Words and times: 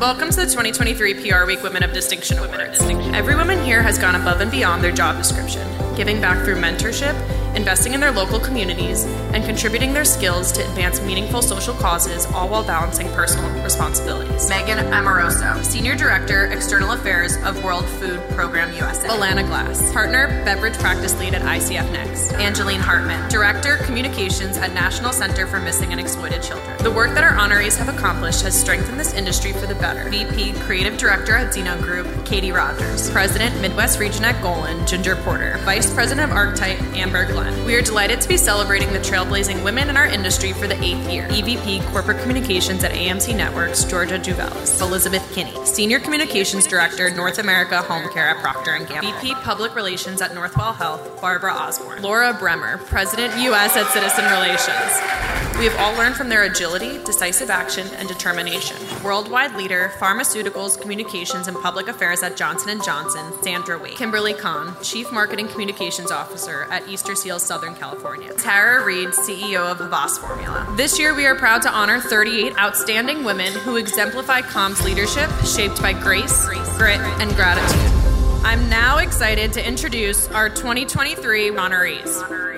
Welcome 0.00 0.30
to 0.30 0.36
the 0.36 0.46
2023 0.46 1.28
PR 1.28 1.44
Week 1.44 1.62
Women 1.62 1.82
of 1.82 1.92
Distinction 1.92 2.38
Awards. 2.38 2.80
Every 3.12 3.36
woman 3.36 3.62
here 3.62 3.82
has 3.82 3.98
gone 3.98 4.14
above 4.14 4.40
and 4.40 4.50
beyond 4.50 4.82
their 4.82 4.92
job 4.92 5.18
description, 5.18 5.68
giving 5.94 6.22
back 6.22 6.42
through 6.42 6.56
mentorship, 6.56 7.12
investing 7.54 7.94
in 7.94 8.00
their 8.00 8.12
local 8.12 8.40
communities, 8.40 9.04
and 9.32 9.44
contributing 9.44 9.92
their 9.92 10.04
skills 10.04 10.52
to 10.52 10.62
advance 10.62 11.00
meaningful 11.00 11.42
social 11.42 11.74
causes, 11.74 12.26
all 12.26 12.48
while 12.48 12.64
balancing 12.64 13.08
personal 13.08 13.50
responsibilities. 13.62 14.48
Megan 14.48 14.78
Amoroso, 14.78 15.60
Senior 15.62 15.94
Director, 15.96 16.46
External 16.46 16.92
Affairs 16.92 17.36
of 17.44 17.62
World 17.62 17.86
Food 17.86 18.20
Program 18.30 18.72
USA. 18.74 19.08
Alana 19.08 19.46
Glass, 19.46 19.92
Partner, 19.92 20.28
Beverage 20.44 20.78
Practice 20.78 21.18
Lead 21.18 21.34
at 21.34 21.42
ICF 21.42 21.90
Next. 21.92 22.32
Angeline 22.34 22.80
Hartman, 22.80 23.28
Director, 23.30 23.78
Communications 23.78 24.56
at 24.56 24.72
National 24.72 25.12
Center 25.12 25.46
for 25.46 25.60
Missing 25.60 25.92
and 25.92 26.00
Exploited 26.00 26.42
Children. 26.42 26.82
The 26.82 26.90
work 26.90 27.14
that 27.14 27.24
our 27.24 27.32
honorees 27.32 27.76
have 27.76 27.88
accomplished 27.88 28.42
has 28.42 28.58
strengthened 28.58 28.98
this 28.98 29.14
industry 29.14 29.52
for 29.52 29.66
the 29.66 29.74
better. 29.76 30.08
VP, 30.10 30.52
Creative 30.60 30.96
Director 30.96 31.36
at 31.36 31.52
Zeno 31.52 31.80
Group, 31.80 32.06
Katie 32.24 32.52
Rogers. 32.52 33.10
President, 33.10 33.60
Midwest 33.60 33.98
Region 33.98 34.24
at 34.24 34.36
Golin, 34.42 34.86
Ginger 34.86 35.16
Porter. 35.16 35.58
Vice 35.64 35.92
President 35.92 36.30
of 36.30 36.36
Archetype, 36.36 36.80
Amber 36.94 37.26
Glenn. 37.40 37.64
We 37.64 37.74
are 37.74 37.82
delighted 37.82 38.20
to 38.20 38.28
be 38.28 38.36
celebrating 38.36 38.92
the 38.92 38.98
trailblazing 38.98 39.64
women 39.64 39.88
in 39.88 39.96
our 39.96 40.06
industry 40.06 40.52
for 40.52 40.66
the 40.66 40.80
eighth 40.82 41.10
year. 41.10 41.26
EVP 41.28 41.84
Corporate 41.92 42.20
Communications 42.20 42.84
at 42.84 42.92
AMC 42.92 43.36
Networks, 43.36 43.84
Georgia 43.84 44.18
Juvelis. 44.18 44.80
Elizabeth 44.80 45.26
Kinney, 45.34 45.54
Senior 45.64 46.00
Communications 46.00 46.66
Director, 46.66 47.10
North 47.10 47.38
America 47.38 47.82
Home 47.82 48.12
Care 48.12 48.30
at 48.30 48.42
Procter 48.42 48.78
& 48.78 48.86
Gamble. 48.86 49.12
VP 49.12 49.34
Public 49.36 49.74
Relations 49.74 50.20
at 50.20 50.32
Northwell 50.32 50.74
Health, 50.74 51.20
Barbara 51.20 51.52
Osborne. 51.52 52.02
Laura 52.02 52.34
Bremer, 52.34 52.78
President 52.78 53.36
U.S. 53.42 53.76
at 53.76 53.90
Citizen 53.92 54.24
Relations. 54.26 55.49
We 55.60 55.66
have 55.66 55.78
all 55.78 55.92
learned 55.92 56.16
from 56.16 56.30
their 56.30 56.44
agility, 56.44 57.04
decisive 57.04 57.50
action, 57.50 57.86
and 57.98 58.08
determination. 58.08 58.78
Worldwide 59.04 59.54
leader, 59.56 59.92
pharmaceuticals, 59.98 60.80
communications, 60.80 61.48
and 61.48 61.56
public 61.58 61.86
affairs 61.86 62.22
at 62.22 62.34
Johnson 62.34 62.80
& 62.82 62.82
Johnson, 62.82 63.30
Sandra 63.42 63.78
Wade. 63.78 63.94
Kimberly 63.98 64.32
Kahn, 64.32 64.74
Chief 64.82 65.12
Marketing 65.12 65.46
Communications 65.48 66.10
Officer 66.10 66.66
at 66.70 66.88
Easter 66.88 67.14
Seals 67.14 67.42
Southern 67.42 67.74
California. 67.74 68.32
Tara 68.38 68.82
Reed, 68.82 69.10
CEO 69.10 69.70
of 69.70 69.76
Havas 69.76 70.16
Formula. 70.16 70.66
This 70.78 70.98
year, 70.98 71.14
we 71.14 71.26
are 71.26 71.34
proud 71.34 71.60
to 71.60 71.70
honor 71.70 72.00
38 72.00 72.56
outstanding 72.56 73.22
women 73.22 73.52
who 73.52 73.76
exemplify 73.76 74.40
Calm's 74.40 74.82
leadership, 74.82 75.28
shaped 75.44 75.82
by 75.82 75.92
grace, 75.92 76.46
grit, 76.78 77.00
and 77.20 77.36
gratitude. 77.36 77.92
I'm 78.46 78.66
now 78.70 78.96
excited 78.96 79.52
to 79.52 79.68
introduce 79.68 80.26
our 80.28 80.48
2023 80.48 81.50
honorees. 81.50 82.49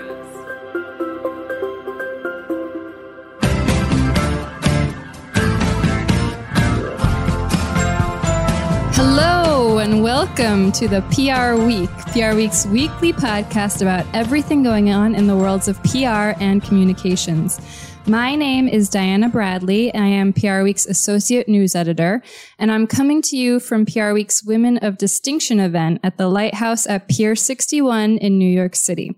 Hello 9.14 9.76
and 9.76 10.02
welcome 10.02 10.72
to 10.72 10.88
the 10.88 11.02
PR 11.12 11.62
Week, 11.62 11.90
PR 12.14 12.34
Week's 12.34 12.64
weekly 12.64 13.12
podcast 13.12 13.82
about 13.82 14.06
everything 14.14 14.62
going 14.62 14.90
on 14.90 15.14
in 15.14 15.26
the 15.26 15.36
worlds 15.36 15.68
of 15.68 15.76
PR 15.82 16.32
and 16.40 16.62
communications. 16.62 17.60
My 18.06 18.34
name 18.34 18.68
is 18.68 18.88
Diana 18.88 19.28
Bradley. 19.28 19.94
I 19.94 20.06
am 20.06 20.32
PR 20.32 20.62
Week's 20.62 20.86
associate 20.86 21.46
news 21.46 21.74
editor, 21.74 22.22
and 22.58 22.72
I'm 22.72 22.86
coming 22.86 23.20
to 23.20 23.36
you 23.36 23.60
from 23.60 23.84
PR 23.84 24.12
Week's 24.12 24.42
Women 24.42 24.78
of 24.78 24.96
Distinction 24.96 25.60
event 25.60 26.00
at 26.02 26.16
the 26.16 26.28
Lighthouse 26.28 26.86
at 26.86 27.06
Pier 27.08 27.36
61 27.36 28.16
in 28.16 28.38
New 28.38 28.50
York 28.50 28.74
City. 28.74 29.14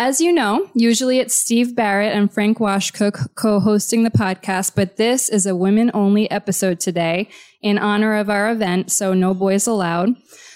As 0.00 0.20
you 0.20 0.32
know, 0.32 0.70
usually 0.74 1.18
it's 1.18 1.34
Steve 1.34 1.74
Barrett 1.74 2.14
and 2.14 2.32
Frank 2.32 2.58
Washkuch 2.58 3.34
co-hosting 3.34 4.04
the 4.04 4.12
podcast, 4.12 4.76
but 4.76 4.96
this 4.96 5.28
is 5.28 5.44
a 5.44 5.56
women 5.56 5.90
only 5.92 6.30
episode 6.30 6.78
today 6.78 7.28
in 7.62 7.78
honor 7.78 8.14
of 8.14 8.30
our 8.30 8.48
event, 8.48 8.92
so 8.92 9.12
no 9.12 9.34
boys 9.34 9.66
allowed. 9.66 10.10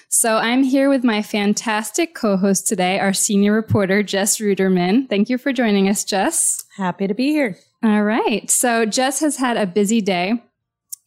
So 0.08 0.36
I'm 0.36 0.62
here 0.62 0.88
with 0.88 1.02
my 1.02 1.22
fantastic 1.22 2.14
co-host 2.14 2.68
today, 2.68 3.00
our 3.00 3.12
senior 3.12 3.52
reporter, 3.52 4.04
Jess 4.04 4.38
Ruderman. 4.38 5.08
Thank 5.08 5.28
you 5.28 5.38
for 5.38 5.52
joining 5.52 5.88
us, 5.88 6.04
Jess. 6.04 6.64
Happy 6.76 7.08
to 7.08 7.14
be 7.14 7.30
here. 7.30 7.58
All 7.82 8.04
right. 8.04 8.48
So 8.48 8.86
Jess 8.86 9.18
has 9.18 9.38
had 9.38 9.56
a 9.56 9.66
busy 9.66 10.00
day. 10.00 10.40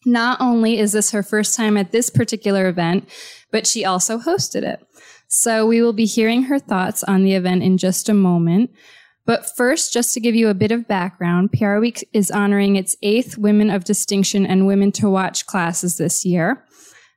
Not 0.04 0.42
only 0.42 0.78
is 0.78 0.92
this 0.92 1.10
her 1.12 1.22
first 1.22 1.56
time 1.56 1.78
at 1.78 1.90
this 1.90 2.10
particular 2.10 2.68
event, 2.68 3.08
but 3.50 3.66
she 3.66 3.86
also 3.86 4.18
hosted 4.18 4.62
it. 4.62 4.86
So 5.38 5.66
we 5.66 5.82
will 5.82 5.92
be 5.92 6.06
hearing 6.06 6.44
her 6.44 6.58
thoughts 6.58 7.04
on 7.04 7.22
the 7.22 7.34
event 7.34 7.62
in 7.62 7.76
just 7.76 8.08
a 8.08 8.14
moment. 8.14 8.70
But 9.26 9.54
first, 9.54 9.92
just 9.92 10.14
to 10.14 10.20
give 10.20 10.34
you 10.34 10.48
a 10.48 10.54
bit 10.54 10.72
of 10.72 10.88
background, 10.88 11.52
PR 11.52 11.76
Week 11.76 12.08
is 12.14 12.30
honoring 12.30 12.76
its 12.76 12.96
eighth 13.02 13.36
Women 13.36 13.68
of 13.68 13.84
Distinction 13.84 14.46
and 14.46 14.66
Women 14.66 14.92
to 14.92 15.10
Watch 15.10 15.44
classes 15.44 15.98
this 15.98 16.24
year. 16.24 16.64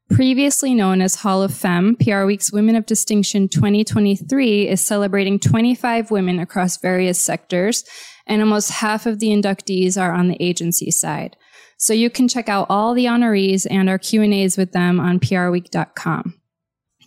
Previously 0.10 0.76
known 0.76 1.00
as 1.02 1.16
Hall 1.16 1.42
of 1.42 1.54
Femme, 1.54 1.96
PR 1.96 2.26
Week's 2.26 2.52
Women 2.52 2.76
of 2.76 2.86
Distinction 2.86 3.48
2023 3.48 4.68
is 4.68 4.82
celebrating 4.82 5.40
25 5.40 6.12
women 6.12 6.40
across 6.40 6.76
various 6.76 7.22
sectors, 7.22 7.86
and 8.28 8.42
almost 8.42 8.70
half 8.70 9.06
of 9.06 9.20
the 9.20 9.30
inductees 9.30 10.00
are 10.00 10.12
on 10.12 10.28
the 10.28 10.44
agency 10.44 10.92
side. 10.92 11.38
So 11.78 11.94
you 11.94 12.10
can 12.10 12.28
check 12.28 12.50
out 12.50 12.68
all 12.70 12.94
the 12.94 13.06
honorees 13.06 13.66
and 13.70 13.88
our 13.88 13.98
Q&As 13.98 14.58
with 14.58 14.74
them 14.74 15.00
on 15.00 15.22
prweek.com. 15.22 16.39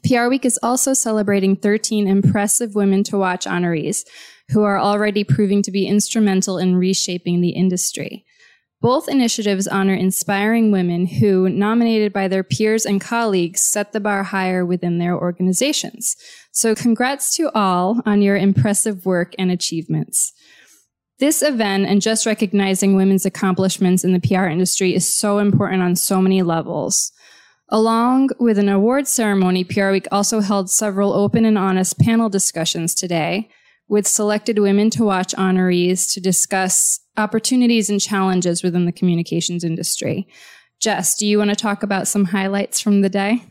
PR 0.06 0.28
Week 0.28 0.44
is 0.44 0.58
also 0.62 0.94
celebrating 0.94 1.56
13 1.56 2.08
impressive 2.08 2.74
women 2.74 3.04
to 3.04 3.18
watch 3.18 3.46
honorees 3.46 4.04
who 4.50 4.62
are 4.62 4.78
already 4.78 5.24
proving 5.24 5.62
to 5.62 5.70
be 5.70 5.86
instrumental 5.86 6.58
in 6.58 6.76
reshaping 6.76 7.40
the 7.40 7.50
industry. 7.50 8.24
Both 8.80 9.08
initiatives 9.08 9.68
honor 9.68 9.94
inspiring 9.94 10.72
women 10.72 11.06
who, 11.06 11.48
nominated 11.48 12.12
by 12.12 12.26
their 12.26 12.42
peers 12.42 12.84
and 12.84 13.00
colleagues, 13.00 13.62
set 13.62 13.92
the 13.92 14.00
bar 14.00 14.24
higher 14.24 14.66
within 14.66 14.98
their 14.98 15.16
organizations. 15.16 16.16
So 16.50 16.74
congrats 16.74 17.36
to 17.36 17.50
all 17.54 18.00
on 18.04 18.22
your 18.22 18.36
impressive 18.36 19.06
work 19.06 19.34
and 19.38 19.52
achievements. 19.52 20.32
This 21.20 21.42
event 21.42 21.86
and 21.86 22.02
just 22.02 22.26
recognizing 22.26 22.96
women's 22.96 23.24
accomplishments 23.24 24.02
in 24.02 24.12
the 24.12 24.18
PR 24.18 24.46
industry 24.46 24.92
is 24.96 25.06
so 25.06 25.38
important 25.38 25.80
on 25.80 25.94
so 25.94 26.20
many 26.20 26.42
levels. 26.42 27.12
Along 27.72 28.28
with 28.38 28.58
an 28.58 28.68
award 28.68 29.08
ceremony, 29.08 29.64
PR 29.64 29.92
Week 29.92 30.06
also 30.12 30.40
held 30.40 30.68
several 30.68 31.14
open 31.14 31.46
and 31.46 31.56
honest 31.56 31.98
panel 31.98 32.28
discussions 32.28 32.94
today 32.94 33.48
with 33.88 34.06
selected 34.06 34.58
women 34.58 34.90
to 34.90 35.04
watch 35.04 35.34
honorees 35.36 36.12
to 36.12 36.20
discuss 36.20 37.00
opportunities 37.16 37.88
and 37.88 37.98
challenges 37.98 38.62
within 38.62 38.84
the 38.84 38.92
communications 38.92 39.64
industry. 39.64 40.28
Jess, 40.80 41.16
do 41.16 41.26
you 41.26 41.38
want 41.38 41.48
to 41.48 41.56
talk 41.56 41.82
about 41.82 42.06
some 42.06 42.26
highlights 42.26 42.78
from 42.78 43.00
the 43.00 43.08
day? 43.08 43.42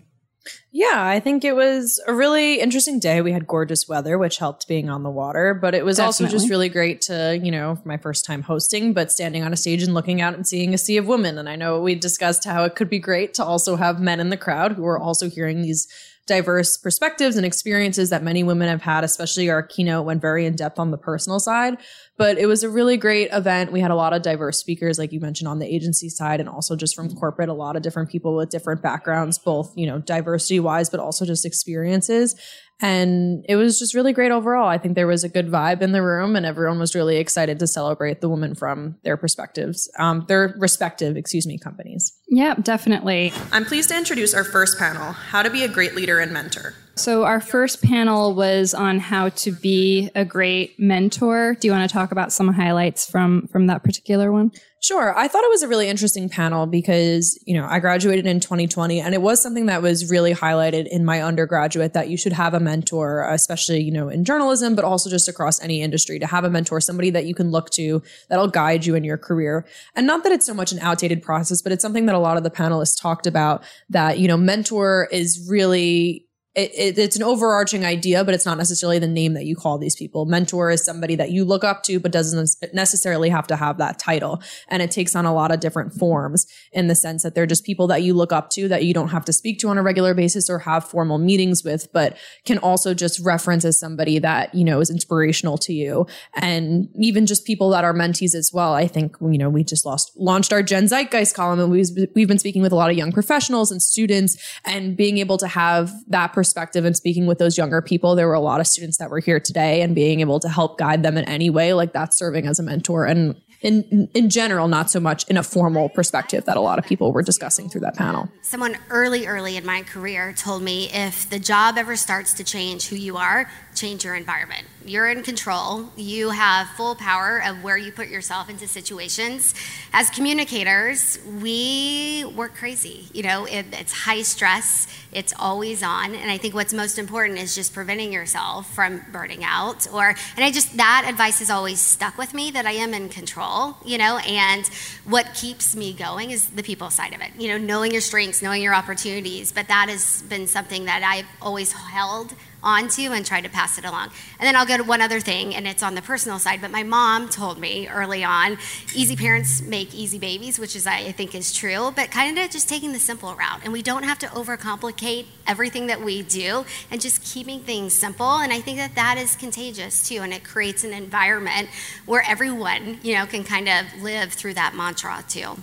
Yeah, 0.71 1.05
I 1.05 1.19
think 1.19 1.43
it 1.43 1.55
was 1.55 1.99
a 2.07 2.13
really 2.13 2.59
interesting 2.59 2.99
day. 2.99 3.21
We 3.21 3.31
had 3.31 3.45
gorgeous 3.45 3.87
weather, 3.87 4.17
which 4.17 4.37
helped 4.37 4.67
being 4.67 4.89
on 4.89 5.03
the 5.03 5.09
water, 5.09 5.53
but 5.53 5.75
it 5.75 5.85
was 5.85 5.97
Definitely. 5.97 6.25
also 6.25 6.37
just 6.37 6.49
really 6.49 6.69
great 6.69 7.01
to, 7.01 7.39
you 7.41 7.51
know, 7.51 7.75
for 7.75 7.87
my 7.87 7.97
first 7.97 8.25
time 8.25 8.41
hosting, 8.41 8.93
but 8.93 9.11
standing 9.11 9.43
on 9.43 9.53
a 9.53 9.57
stage 9.57 9.83
and 9.83 9.93
looking 9.93 10.21
out 10.21 10.33
and 10.33 10.47
seeing 10.47 10.73
a 10.73 10.77
sea 10.77 10.97
of 10.97 11.07
women. 11.07 11.37
And 11.37 11.47
I 11.47 11.55
know 11.55 11.81
we 11.81 11.93
discussed 11.93 12.45
how 12.45 12.63
it 12.63 12.75
could 12.75 12.89
be 12.89 12.99
great 12.99 13.33
to 13.35 13.43
also 13.43 13.75
have 13.75 13.99
men 13.99 14.19
in 14.19 14.29
the 14.29 14.37
crowd 14.37 14.71
who 14.71 14.85
are 14.85 14.97
also 14.97 15.29
hearing 15.29 15.61
these 15.61 15.87
diverse 16.31 16.77
perspectives 16.77 17.35
and 17.35 17.45
experiences 17.45 18.09
that 18.09 18.23
many 18.23 18.41
women 18.41 18.69
have 18.69 18.81
had, 18.81 19.03
especially 19.03 19.49
our 19.49 19.61
keynote 19.61 20.05
went 20.05 20.21
very 20.21 20.45
in 20.45 20.55
depth 20.55 20.79
on 20.79 20.89
the 20.89 20.97
personal 20.97 21.41
side. 21.41 21.77
But 22.17 22.37
it 22.37 22.45
was 22.45 22.63
a 22.63 22.69
really 22.69 22.95
great 22.95 23.27
event. 23.33 23.73
We 23.73 23.81
had 23.81 23.91
a 23.91 23.95
lot 23.95 24.13
of 24.13 24.21
diverse 24.21 24.57
speakers, 24.57 24.97
like 24.97 25.11
you 25.11 25.19
mentioned, 25.19 25.49
on 25.49 25.59
the 25.59 25.65
agency 25.65 26.07
side 26.07 26.39
and 26.39 26.47
also 26.47 26.77
just 26.77 26.95
from 26.95 27.13
corporate, 27.13 27.49
a 27.49 27.53
lot 27.53 27.75
of 27.75 27.81
different 27.81 28.09
people 28.09 28.33
with 28.33 28.49
different 28.49 28.81
backgrounds, 28.81 29.39
both, 29.39 29.73
you 29.75 29.85
know, 29.85 29.99
diversity 29.99 30.61
wise, 30.61 30.89
but 30.89 31.01
also 31.01 31.25
just 31.25 31.45
experiences. 31.45 32.33
And 32.81 33.45
it 33.47 33.55
was 33.55 33.77
just 33.79 33.93
really 33.93 34.11
great 34.11 34.31
overall. 34.31 34.67
I 34.67 34.77
think 34.77 34.95
there 34.95 35.07
was 35.07 35.23
a 35.23 35.29
good 35.29 35.47
vibe 35.47 35.81
in 35.81 35.91
the 35.91 36.01
room 36.01 36.35
and 36.35 36.45
everyone 36.45 36.79
was 36.79 36.95
really 36.95 37.17
excited 37.17 37.59
to 37.59 37.67
celebrate 37.67 38.21
the 38.21 38.29
women 38.29 38.55
from 38.55 38.97
their 39.03 39.17
perspectives, 39.17 39.89
um, 39.99 40.25
their 40.27 40.55
respective, 40.57 41.15
excuse 41.15 41.45
me, 41.45 41.57
companies. 41.57 42.17
Yeah, 42.27 42.55
definitely. 42.55 43.33
I'm 43.51 43.65
pleased 43.65 43.89
to 43.89 43.97
introduce 43.97 44.33
our 44.33 44.43
first 44.43 44.79
panel, 44.79 45.11
How 45.11 45.43
to 45.43 45.49
Be 45.49 45.63
a 45.63 45.67
Great 45.67 45.95
Leader 45.95 46.19
and 46.19 46.33
Mentor. 46.33 46.73
So, 46.95 47.23
our 47.23 47.39
first 47.39 47.81
panel 47.81 48.35
was 48.35 48.73
on 48.73 48.99
how 48.99 49.29
to 49.29 49.51
be 49.51 50.09
a 50.13 50.25
great 50.25 50.79
mentor. 50.79 51.55
Do 51.59 51.67
you 51.67 51.71
want 51.71 51.89
to 51.89 51.93
talk 51.93 52.11
about 52.11 52.33
some 52.33 52.49
highlights 52.49 53.09
from 53.09 53.47
from 53.47 53.67
that 53.67 53.83
particular 53.83 54.31
one? 54.31 54.51
Sure. 54.83 55.15
I 55.15 55.27
thought 55.27 55.43
it 55.43 55.49
was 55.51 55.61
a 55.61 55.67
really 55.67 55.87
interesting 55.87 56.27
panel 56.27 56.65
because, 56.65 57.39
you 57.45 57.53
know, 57.53 57.67
I 57.69 57.77
graduated 57.79 58.25
in 58.25 58.39
2020 58.39 58.99
and 58.99 59.13
it 59.13 59.21
was 59.21 59.39
something 59.39 59.67
that 59.67 59.83
was 59.83 60.09
really 60.09 60.33
highlighted 60.33 60.87
in 60.87 61.05
my 61.05 61.21
undergraduate 61.21 61.93
that 61.93 62.09
you 62.09 62.17
should 62.17 62.33
have 62.33 62.55
a 62.55 62.59
mentor, 62.59 63.23
especially, 63.29 63.83
you 63.83 63.91
know, 63.91 64.09
in 64.09 64.25
journalism, 64.25 64.73
but 64.73 64.83
also 64.83 65.07
just 65.07 65.27
across 65.27 65.61
any 65.61 65.83
industry 65.83 66.17
to 66.17 66.25
have 66.25 66.45
a 66.45 66.49
mentor, 66.49 66.81
somebody 66.81 67.11
that 67.11 67.27
you 67.27 67.35
can 67.35 67.51
look 67.51 67.69
to 67.71 68.01
that'll 68.27 68.47
guide 68.47 68.83
you 68.83 68.95
in 68.95 69.03
your 69.03 69.19
career. 69.19 69.67
And 69.95 70.07
not 70.07 70.23
that 70.23 70.31
it's 70.31 70.47
so 70.47 70.53
much 70.55 70.71
an 70.71 70.79
outdated 70.79 71.21
process, 71.21 71.61
but 71.61 71.71
it's 71.71 71.83
something 71.83 72.07
that 72.07 72.15
a 72.15 72.19
lot 72.19 72.37
of 72.37 72.43
the 72.43 72.49
panelists 72.49 72.99
talked 72.99 73.27
about 73.27 73.63
that, 73.89 74.17
you 74.17 74.27
know, 74.27 74.37
mentor 74.37 75.07
is 75.11 75.47
really 75.47 76.25
it, 76.53 76.71
it, 76.73 76.97
it's 76.97 77.15
an 77.15 77.23
overarching 77.23 77.85
idea, 77.85 78.25
but 78.25 78.33
it's 78.33 78.45
not 78.45 78.57
necessarily 78.57 78.99
the 78.99 79.07
name 79.07 79.33
that 79.35 79.45
you 79.45 79.55
call 79.55 79.77
these 79.77 79.95
people. 79.95 80.25
Mentor 80.25 80.69
is 80.69 80.83
somebody 80.83 81.15
that 81.15 81.31
you 81.31 81.45
look 81.45 81.63
up 81.63 81.81
to, 81.83 81.97
but 81.97 82.11
doesn't 82.11 82.57
necessarily 82.73 83.29
have 83.29 83.47
to 83.47 83.55
have 83.55 83.77
that 83.77 83.97
title. 83.97 84.41
And 84.67 84.81
it 84.81 84.91
takes 84.91 85.15
on 85.15 85.25
a 85.25 85.33
lot 85.33 85.51
of 85.51 85.61
different 85.61 85.93
forms 85.93 86.45
in 86.73 86.87
the 86.87 86.95
sense 86.95 87.23
that 87.23 87.35
they're 87.35 87.45
just 87.45 87.63
people 87.63 87.87
that 87.87 88.03
you 88.03 88.13
look 88.13 88.33
up 88.33 88.49
to 88.51 88.67
that 88.67 88.83
you 88.83 88.93
don't 88.93 89.09
have 89.09 89.23
to 89.25 89.33
speak 89.33 89.59
to 89.59 89.69
on 89.69 89.77
a 89.77 89.83
regular 89.83 90.13
basis 90.13 90.49
or 90.49 90.59
have 90.59 90.83
formal 90.83 91.17
meetings 91.17 91.63
with, 91.63 91.87
but 91.93 92.17
can 92.43 92.57
also 92.57 92.93
just 92.93 93.19
reference 93.21 93.63
as 93.63 93.79
somebody 93.79 94.19
that, 94.19 94.53
you 94.53 94.65
know, 94.65 94.81
is 94.81 94.89
inspirational 94.89 95.57
to 95.59 95.73
you. 95.73 96.05
And 96.33 96.89
even 96.99 97.25
just 97.25 97.45
people 97.45 97.69
that 97.69 97.85
are 97.85 97.93
mentees 97.93 98.35
as 98.35 98.51
well. 98.53 98.73
I 98.73 98.87
think, 98.87 99.15
you 99.21 99.37
know, 99.37 99.49
we 99.49 99.63
just 99.63 99.85
lost, 99.85 100.11
launched 100.17 100.51
our 100.51 100.63
Gen 100.63 100.87
Zeitgeist 100.87 101.33
column 101.33 101.61
and 101.61 101.71
we've, 101.71 101.87
we've 102.13 102.27
been 102.27 102.39
speaking 102.39 102.61
with 102.61 102.73
a 102.73 102.75
lot 102.75 102.91
of 102.91 102.97
young 102.97 103.13
professionals 103.13 103.71
and 103.71 103.81
students 103.81 104.37
and 104.65 104.97
being 104.97 105.17
able 105.17 105.37
to 105.37 105.47
have 105.47 105.93
that 106.07 106.33
perspective 106.41 106.85
and 106.85 106.97
speaking 106.97 107.27
with 107.27 107.37
those 107.37 107.55
younger 107.55 107.83
people. 107.83 108.15
There 108.15 108.27
were 108.27 108.33
a 108.33 108.39
lot 108.39 108.59
of 108.59 108.65
students 108.65 108.97
that 108.97 109.11
were 109.11 109.19
here 109.19 109.39
today 109.39 109.83
and 109.83 109.93
being 109.93 110.21
able 110.21 110.39
to 110.39 110.49
help 110.49 110.79
guide 110.79 111.03
them 111.03 111.15
in 111.15 111.25
any 111.25 111.51
way, 111.51 111.73
like 111.73 111.93
that's 111.93 112.17
serving 112.17 112.47
as 112.47 112.57
a 112.57 112.63
mentor. 112.63 113.05
And 113.05 113.35
in 113.61 114.09
in 114.15 114.29
general, 114.31 114.67
not 114.67 114.89
so 114.89 114.99
much 114.99 115.23
in 115.29 115.37
a 115.37 115.43
formal 115.43 115.87
perspective 115.89 116.45
that 116.45 116.57
a 116.57 116.61
lot 116.61 116.79
of 116.79 116.85
people 116.85 117.11
were 117.11 117.21
discussing 117.21 117.69
through 117.69 117.81
that 117.81 117.95
panel. 117.95 118.27
Someone 118.41 118.75
early, 118.89 119.27
early 119.27 119.55
in 119.55 119.65
my 119.65 119.83
career 119.83 120.33
told 120.33 120.63
me 120.63 120.89
if 120.91 121.29
the 121.29 121.37
job 121.37 121.77
ever 121.77 121.95
starts 121.95 122.33
to 122.33 122.43
change 122.43 122.87
who 122.87 122.95
you 122.95 123.17
are, 123.17 123.47
change 123.75 124.03
your 124.03 124.15
environment. 124.15 124.65
You're 124.83 125.09
in 125.09 125.21
control. 125.21 125.89
You 125.95 126.31
have 126.31 126.69
full 126.69 126.95
power 126.95 127.43
of 127.45 127.63
where 127.63 127.77
you 127.77 127.91
put 127.91 128.07
yourself 128.07 128.49
into 128.49 128.67
situations. 128.67 129.53
As 129.93 130.09
communicators, 130.09 131.19
we 131.39 132.25
work 132.41 132.55
crazy. 132.55 133.05
You 133.13 133.21
know, 133.21 133.45
it, 133.45 133.67
it's 133.71 133.93
high 133.93 134.23
stress. 134.23 134.87
It's 135.11 135.31
always 135.37 135.83
on. 135.83 136.15
And 136.15 136.31
I 136.31 136.39
think 136.39 136.55
what's 136.55 136.73
most 136.73 136.97
important 136.97 137.37
is 137.37 137.53
just 137.53 137.71
preventing 137.71 138.11
yourself 138.11 138.73
from 138.73 138.99
burning 139.11 139.43
out. 139.43 139.87
Or, 139.93 140.07
and 140.07 140.43
I 140.43 140.49
just 140.51 140.75
that 140.77 141.05
advice 141.07 141.37
has 141.37 141.51
always 141.51 141.79
stuck 141.79 142.17
with 142.17 142.33
me 142.33 142.49
that 142.49 142.65
I 142.65 142.71
am 142.71 142.95
in 142.95 143.09
control. 143.09 143.77
You 143.85 143.99
know, 143.99 144.17
and 144.27 144.67
what 145.05 145.35
keeps 145.35 145.75
me 145.75 145.93
going 145.93 146.31
is 146.31 146.49
the 146.49 146.63
people 146.63 146.89
side 146.89 147.13
of 147.13 147.21
it. 147.21 147.29
You 147.37 147.49
know, 147.49 147.59
knowing 147.59 147.91
your 147.91 148.01
strengths, 148.01 148.41
knowing 148.41 148.63
your 148.63 148.73
opportunities. 148.73 149.51
But 149.51 149.67
that 149.67 149.87
has 149.89 150.23
been 150.23 150.47
something 150.47 150.85
that 150.85 151.03
I've 151.03 151.29
always 151.43 151.71
held 151.71 152.33
onto 152.63 153.11
and 153.11 153.25
try 153.25 153.41
to 153.41 153.49
pass 153.49 153.77
it 153.77 153.85
along. 153.85 154.09
And 154.39 154.47
then 154.47 154.55
I'll 154.55 154.65
go 154.65 154.77
to 154.77 154.83
one 154.83 155.01
other 155.01 155.19
thing, 155.19 155.55
and 155.55 155.67
it's 155.67 155.83
on 155.83 155.95
the 155.95 156.01
personal 156.01 156.39
side. 156.39 156.61
But 156.61 156.71
my 156.71 156.83
mom 156.83 157.29
told 157.29 157.59
me 157.59 157.87
early 157.87 158.23
on, 158.23 158.57
easy 158.95 159.15
parents 159.15 159.61
make 159.61 159.93
easy 159.93 160.19
babies, 160.19 160.59
which 160.59 160.75
is 160.75 160.85
I 160.87 161.11
think 161.11 161.35
is 161.35 161.53
true. 161.53 161.91
But 161.95 162.11
kind 162.11 162.37
of 162.37 162.49
just 162.49 162.69
taking 162.69 162.93
the 162.93 162.99
simple 162.99 163.33
route, 163.35 163.61
and 163.63 163.73
we 163.73 163.81
don't 163.81 164.03
have 164.03 164.19
to 164.19 164.27
overcomplicate 164.27 165.25
everything 165.47 165.87
that 165.87 166.01
we 166.01 166.21
do, 166.21 166.65
and 166.89 167.01
just 167.01 167.23
keeping 167.23 167.61
things 167.61 167.93
simple. 167.93 168.37
And 168.37 168.53
I 168.53 168.61
think 168.61 168.77
that 168.77 168.95
that 168.95 169.17
is 169.17 169.35
contagious 169.35 170.07
too, 170.07 170.19
and 170.21 170.33
it 170.33 170.43
creates 170.43 170.83
an 170.83 170.93
environment 170.93 171.69
where 172.05 172.23
everyone, 172.27 172.99
you 173.01 173.15
know, 173.15 173.25
can 173.25 173.43
kind 173.43 173.67
of 173.67 173.85
live 174.01 174.33
through 174.33 174.53
that 174.55 174.75
mantra 174.75 175.23
too. 175.27 175.57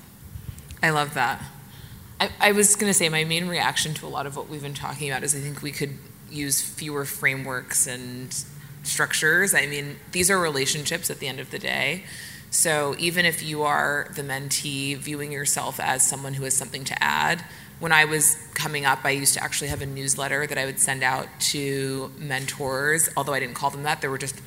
I 0.83 0.91
love 0.91 1.15
that. 1.15 1.43
I, 2.21 2.31
I 2.41 2.53
was 2.53 2.75
going 2.77 2.91
to 2.91 2.95
say 2.95 3.09
my 3.09 3.25
main 3.25 3.49
reaction 3.49 3.95
to 3.95 4.07
a 4.07 4.09
lot 4.09 4.27
of 4.27 4.37
what 4.37 4.49
we've 4.49 4.63
been 4.63 4.75
talking 4.75 5.11
about 5.11 5.23
is 5.23 5.35
I 5.35 5.39
think 5.39 5.63
we 5.63 5.73
could 5.73 5.97
use 6.31 6.61
fewer 6.61 7.05
frameworks 7.05 7.87
and 7.87 8.35
structures. 8.83 9.55
I 9.55 9.67
mean, 9.67 9.97
these 10.13 10.31
are 10.31 10.39
relationships 10.39 11.11
at 11.11 11.19
the 11.19 11.29
end 11.29 11.41
of 11.41 11.51
the 11.51 11.59
day. 11.59 12.05
So 12.51 12.95
even 12.99 13.27
if 13.27 13.43
you 13.43 13.63
are 13.63 14.11
the 14.15 14.23
mentee 14.23 14.97
viewing 14.97 15.33
yourself 15.33 15.79
as 15.79 16.07
someone 16.07 16.35
who 16.35 16.45
has 16.45 16.55
something 16.55 16.85
to 16.85 17.03
add, 17.03 17.45
when 17.79 17.93
I 17.93 18.07
was 18.07 18.37
coming 18.55 18.85
up, 18.85 19.05
I 19.05 19.11
used 19.11 19.35
to 19.35 19.43
actually 19.43 19.69
have 19.69 19.83
a 19.83 19.87
newsletter 19.87 20.47
that 20.47 20.59
I 20.59 20.65
would 20.65 20.81
send 20.81 21.03
out 21.03 21.29
to 21.41 22.11
mentors, 22.19 23.09
although 23.17 23.35
I 23.35 23.41
didn't 23.41 23.55
call 23.55 23.71
them 23.71 23.85
that, 23.85 24.01
they 24.01 24.09
were 24.09 24.19
just 24.19 24.41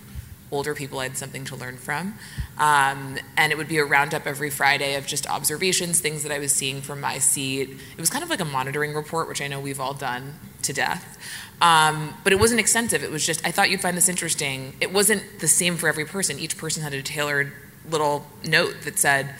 older 0.52 0.76
people 0.76 1.00
I 1.00 1.04
had 1.04 1.18
something 1.18 1.46
to 1.46 1.56
learn 1.56 1.78
from. 1.78 2.16
Um, 2.58 3.18
and 3.38 3.52
it 3.52 3.58
would 3.58 3.70
be 3.70 3.78
a 3.78 3.86
roundup 3.86 4.28
every 4.28 4.50
Friday 4.50 4.96
of 4.96 5.08
just 5.08 5.26
observations, 5.28 6.02
things 6.02 6.24
that 6.24 6.32
I 6.32 6.40
was 6.40 6.52
seeing 6.52 6.82
from 6.82 7.00
my 7.00 7.20
seat. 7.20 7.70
It 7.70 8.00
was 8.00 8.10
kind 8.10 8.24
of 8.24 8.30
like 8.30 8.42
a 8.42 8.46
monitoring 8.46 8.94
report, 8.94 9.30
which 9.30 9.42
I 9.42 9.48
know 9.48 9.62
we've 9.62 9.80
all 9.80 9.94
done 9.94 10.36
to 10.64 10.74
death. 10.74 11.18
Um, 11.62 12.16
but 12.24 12.34
it 12.34 12.40
wasn't 12.40 12.60
extensive. 12.60 13.04
It 13.04 13.12
was 13.12 13.26
just, 13.26 13.46
I 13.46 13.52
thought 13.52 13.70
you'd 13.70 13.82
find 13.82 13.96
this 13.96 14.10
interesting. 14.10 14.74
It 14.82 14.92
wasn't 14.92 15.40
the 15.40 15.48
same 15.48 15.78
for 15.78 15.88
every 15.88 16.06
person. 16.06 16.40
Each 16.40 16.58
person 16.58 16.82
had 16.82 16.94
a 16.94 17.04
tailored 17.04 17.54
little 17.88 18.26
note 18.44 18.82
that 18.84 18.98
said, 18.98 19.36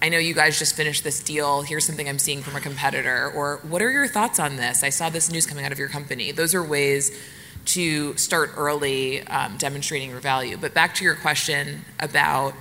I 0.00 0.08
know 0.08 0.18
you 0.18 0.34
guys 0.34 0.58
just 0.58 0.74
finished 0.74 1.04
this 1.04 1.22
deal. 1.22 1.62
Here's 1.62 1.84
something 1.86 2.08
I'm 2.08 2.18
seeing 2.18 2.42
from 2.42 2.56
a 2.56 2.60
competitor. 2.60 3.30
Or, 3.34 3.60
what 3.62 3.82
are 3.82 3.90
your 3.90 4.06
thoughts 4.08 4.38
on 4.38 4.56
this? 4.56 4.82
I 4.82 4.90
saw 4.90 5.10
this 5.10 5.30
news 5.30 5.46
coming 5.46 5.64
out 5.64 5.72
of 5.72 5.78
your 5.78 5.88
company. 5.88 6.32
Those 6.32 6.54
are 6.54 6.62
ways 6.62 7.16
to 7.66 8.16
start 8.16 8.52
early 8.56 9.26
um, 9.26 9.56
demonstrating 9.58 10.10
your 10.10 10.20
value. 10.20 10.56
But 10.56 10.72
back 10.72 10.94
to 10.96 11.04
your 11.04 11.14
question 11.14 11.84
about 11.98 12.54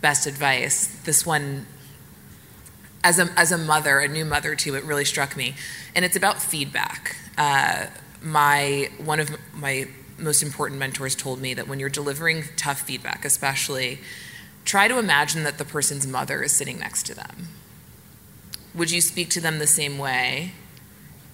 best 0.00 0.26
advice, 0.26 0.86
this 1.04 1.24
one, 1.24 1.66
as 3.02 3.18
a, 3.18 3.28
as 3.36 3.50
a 3.50 3.58
mother, 3.58 3.98
a 4.00 4.08
new 4.08 4.24
mother 4.24 4.54
too, 4.54 4.74
it 4.74 4.84
really 4.84 5.04
struck 5.04 5.36
me. 5.36 5.54
And 5.94 6.04
it's 6.04 6.16
about 6.16 6.42
feedback. 6.42 7.16
Uh, 7.38 7.86
my 8.22 8.88
one 8.98 9.20
of 9.20 9.30
my 9.54 9.88
most 10.18 10.42
important 10.42 10.78
mentors 10.78 11.14
told 11.14 11.40
me 11.40 11.54
that 11.54 11.66
when 11.66 11.80
you're 11.80 11.88
delivering 11.88 12.44
tough 12.56 12.82
feedback, 12.82 13.24
especially, 13.24 13.98
try 14.64 14.88
to 14.88 14.98
imagine 14.98 15.42
that 15.44 15.58
the 15.58 15.64
person's 15.64 16.06
mother 16.06 16.42
is 16.42 16.52
sitting 16.52 16.78
next 16.78 17.04
to 17.06 17.14
them. 17.14 17.48
Would 18.74 18.90
you 18.90 19.00
speak 19.00 19.28
to 19.30 19.40
them 19.40 19.58
the 19.58 19.66
same 19.66 19.98
way 19.98 20.52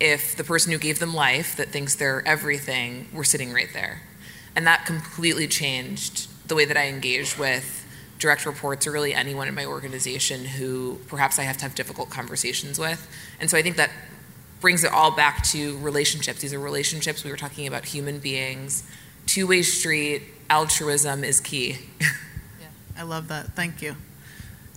if 0.00 0.36
the 0.36 0.44
person 0.44 0.72
who 0.72 0.78
gave 0.78 0.98
them 0.98 1.14
life, 1.14 1.56
that 1.56 1.68
thinks 1.68 1.94
they're 1.94 2.26
everything, 2.26 3.08
were 3.12 3.24
sitting 3.24 3.52
right 3.52 3.68
there? 3.72 4.02
And 4.56 4.66
that 4.66 4.86
completely 4.86 5.46
changed 5.46 6.28
the 6.48 6.54
way 6.54 6.64
that 6.64 6.76
I 6.76 6.86
engage 6.88 7.38
with 7.38 7.84
direct 8.18 8.46
reports 8.46 8.86
or 8.86 8.90
really 8.90 9.14
anyone 9.14 9.46
in 9.46 9.54
my 9.54 9.64
organization 9.64 10.44
who 10.44 10.98
perhaps 11.06 11.38
I 11.38 11.42
have 11.42 11.56
to 11.58 11.62
have 11.62 11.74
difficult 11.74 12.10
conversations 12.10 12.78
with. 12.78 13.06
And 13.40 13.48
so 13.48 13.56
I 13.56 13.62
think 13.62 13.76
that 13.76 13.90
brings 14.60 14.84
it 14.84 14.92
all 14.92 15.14
back 15.14 15.44
to 15.48 15.78
relationships. 15.78 16.40
These 16.40 16.52
are 16.52 16.58
relationships. 16.58 17.24
We 17.24 17.30
were 17.30 17.36
talking 17.36 17.66
about 17.66 17.84
human 17.84 18.18
beings. 18.18 18.88
Two 19.26 19.46
way 19.46 19.62
street, 19.62 20.22
altruism 20.50 21.24
is 21.24 21.40
key. 21.40 21.78
yeah, 22.00 22.66
I 22.96 23.02
love 23.02 23.28
that. 23.28 23.54
Thank 23.54 23.82
you. 23.82 23.96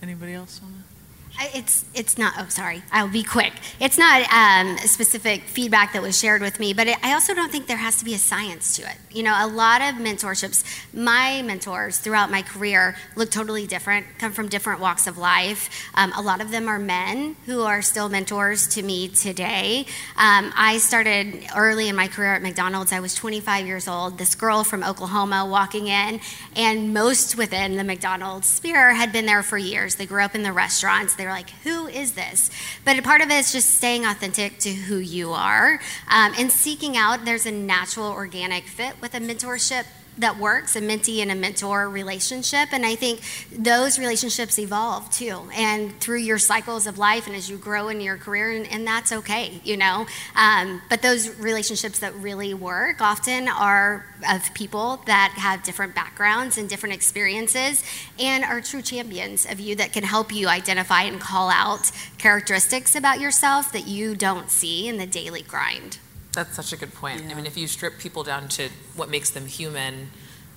Anybody 0.02 0.34
else 0.34 0.60
want 0.62 0.74
to? 0.74 0.91
It's 1.40 1.84
it's 1.94 2.18
not. 2.18 2.34
Oh, 2.38 2.46
sorry. 2.48 2.82
I'll 2.92 3.08
be 3.08 3.22
quick. 3.22 3.52
It's 3.80 3.98
not 3.98 4.22
um, 4.32 4.78
specific 4.78 5.42
feedback 5.42 5.92
that 5.92 6.02
was 6.02 6.18
shared 6.18 6.40
with 6.40 6.60
me, 6.60 6.72
but 6.72 6.86
it, 6.86 6.96
I 7.02 7.14
also 7.14 7.34
don't 7.34 7.50
think 7.50 7.66
there 7.66 7.76
has 7.76 7.98
to 7.98 8.04
be 8.04 8.14
a 8.14 8.18
science 8.18 8.76
to 8.76 8.82
it. 8.82 8.96
You 9.10 9.22
know, 9.22 9.34
a 9.38 9.46
lot 9.46 9.80
of 9.80 9.96
mentorships. 9.96 10.64
My 10.94 11.42
mentors 11.42 11.98
throughout 11.98 12.30
my 12.30 12.42
career 12.42 12.96
look 13.16 13.30
totally 13.30 13.66
different. 13.66 14.06
Come 14.18 14.32
from 14.32 14.48
different 14.48 14.80
walks 14.80 15.06
of 15.06 15.18
life. 15.18 15.68
Um, 15.94 16.12
a 16.16 16.22
lot 16.22 16.40
of 16.40 16.50
them 16.50 16.68
are 16.68 16.78
men 16.78 17.36
who 17.46 17.62
are 17.62 17.82
still 17.82 18.08
mentors 18.08 18.68
to 18.68 18.82
me 18.82 19.08
today. 19.08 19.86
Um, 20.16 20.52
I 20.56 20.78
started 20.78 21.44
early 21.56 21.88
in 21.88 21.96
my 21.96 22.08
career 22.08 22.34
at 22.34 22.42
McDonald's. 22.42 22.92
I 22.92 23.00
was 23.00 23.14
25 23.14 23.66
years 23.66 23.88
old. 23.88 24.18
This 24.18 24.34
girl 24.34 24.64
from 24.64 24.84
Oklahoma 24.84 25.46
walking 25.46 25.88
in, 25.88 26.20
and 26.56 26.94
most 26.94 27.36
within 27.36 27.76
the 27.76 27.84
McDonald's 27.84 28.46
sphere 28.46 28.92
had 28.92 29.12
been 29.12 29.26
there 29.26 29.42
for 29.42 29.58
years. 29.58 29.96
They 29.96 30.06
grew 30.06 30.22
up 30.22 30.34
in 30.34 30.42
the 30.42 30.52
restaurants 30.52 31.16
they 31.22 31.26
were 31.26 31.32
like, 31.32 31.50
who 31.62 31.86
is 31.86 32.12
this? 32.12 32.50
But 32.84 32.98
a 32.98 33.02
part 33.02 33.20
of 33.20 33.30
it 33.30 33.34
is 33.34 33.52
just 33.52 33.76
staying 33.76 34.04
authentic 34.04 34.58
to 34.58 34.72
who 34.72 34.98
you 34.98 35.30
are 35.30 35.80
um, 36.08 36.32
and 36.36 36.50
seeking 36.50 36.96
out, 36.96 37.24
there's 37.24 37.46
a 37.46 37.52
natural 37.52 38.10
organic 38.10 38.64
fit 38.64 39.00
with 39.00 39.14
a 39.14 39.20
mentorship 39.20 39.84
that 40.18 40.38
works 40.38 40.76
a 40.76 40.80
mentee 40.80 41.22
and 41.22 41.30
a 41.30 41.34
mentor 41.34 41.88
relationship 41.88 42.68
and 42.72 42.84
i 42.84 42.94
think 42.94 43.20
those 43.50 43.98
relationships 43.98 44.58
evolve 44.58 45.10
too. 45.10 45.42
And 45.54 45.98
through 46.00 46.18
your 46.18 46.38
cycles 46.38 46.86
of 46.86 46.98
life 46.98 47.26
and 47.26 47.36
as 47.36 47.50
you 47.50 47.56
grow 47.56 47.88
in 47.88 48.00
your 48.00 48.16
career 48.16 48.52
and, 48.52 48.70
and 48.70 48.86
that's 48.86 49.12
okay 49.12 49.60
you 49.64 49.76
know? 49.76 50.06
Um, 50.36 50.82
but 50.88 51.02
those 51.02 51.28
relationships 51.38 51.98
that 52.00 52.14
really 52.16 52.54
work 52.54 53.00
often 53.00 53.48
are 53.48 54.06
of 54.28 54.52
people 54.54 55.02
that 55.06 55.34
have 55.36 55.62
different 55.62 55.94
backgrounds 55.94 56.58
and 56.58 56.68
different 56.68 56.94
experiences 56.94 57.82
and 58.18 58.44
are 58.44 58.60
true 58.60 58.82
champions 58.82 59.46
of 59.46 59.60
you 59.60 59.76
that 59.76 59.92
can 59.92 60.04
help 60.04 60.32
you 60.32 60.48
identify 60.48 61.02
and 61.02 61.20
call 61.20 61.50
out 61.50 61.90
characteristics 62.18 62.94
about 62.94 63.20
yourself 63.20 63.72
that 63.72 63.86
you 63.86 64.14
don't 64.14 64.50
see 64.50 64.88
in 64.88 64.96
the 64.96 65.06
daily 65.06 65.42
grind 65.42 65.98
that's 66.32 66.54
such 66.54 66.72
a 66.72 66.76
good 66.76 66.94
point. 66.94 67.22
Yeah. 67.24 67.32
I 67.32 67.34
mean, 67.34 67.46
if 67.46 67.56
you 67.56 67.66
strip 67.66 67.98
people 67.98 68.22
down 68.22 68.48
to 68.48 68.68
what 68.96 69.10
makes 69.10 69.30
them 69.30 69.46
human, 69.46 70.10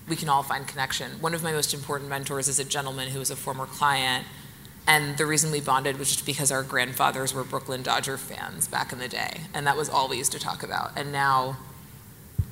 we 0.08 0.16
can 0.16 0.30
all 0.30 0.44
find 0.44 0.68
connection. 0.68 1.12
One 1.22 1.34
of 1.34 1.44
my 1.44 1.52
most 1.52 1.74
important 1.74 2.10
mentors 2.10 2.48
is 2.48 2.60
a 2.60 2.64
gentleman 2.64 3.10
who 3.10 3.20
was 3.20 3.32
a 3.32 3.36
former 3.36 3.66
client. 3.66 4.26
And 4.88 5.18
the 5.18 5.26
reason 5.26 5.52
we 5.52 5.62
bonded 5.62 5.98
was 5.98 6.10
just 6.10 6.26
because 6.26 6.52
our 6.52 6.62
grandfathers 6.62 7.34
were 7.34 7.44
Brooklyn 7.44 7.82
Dodger 7.82 8.18
fans 8.18 8.68
back 8.68 8.94
in 8.94 9.00
the 9.00 9.08
day. 9.08 9.42
And 9.54 9.66
that 9.66 9.76
was 9.76 9.90
all 9.90 10.08
we 10.08 10.18
used 10.18 10.32
to 10.34 10.40
talk 10.40 10.62
about. 10.62 10.92
And 10.96 11.12
now 11.12 11.58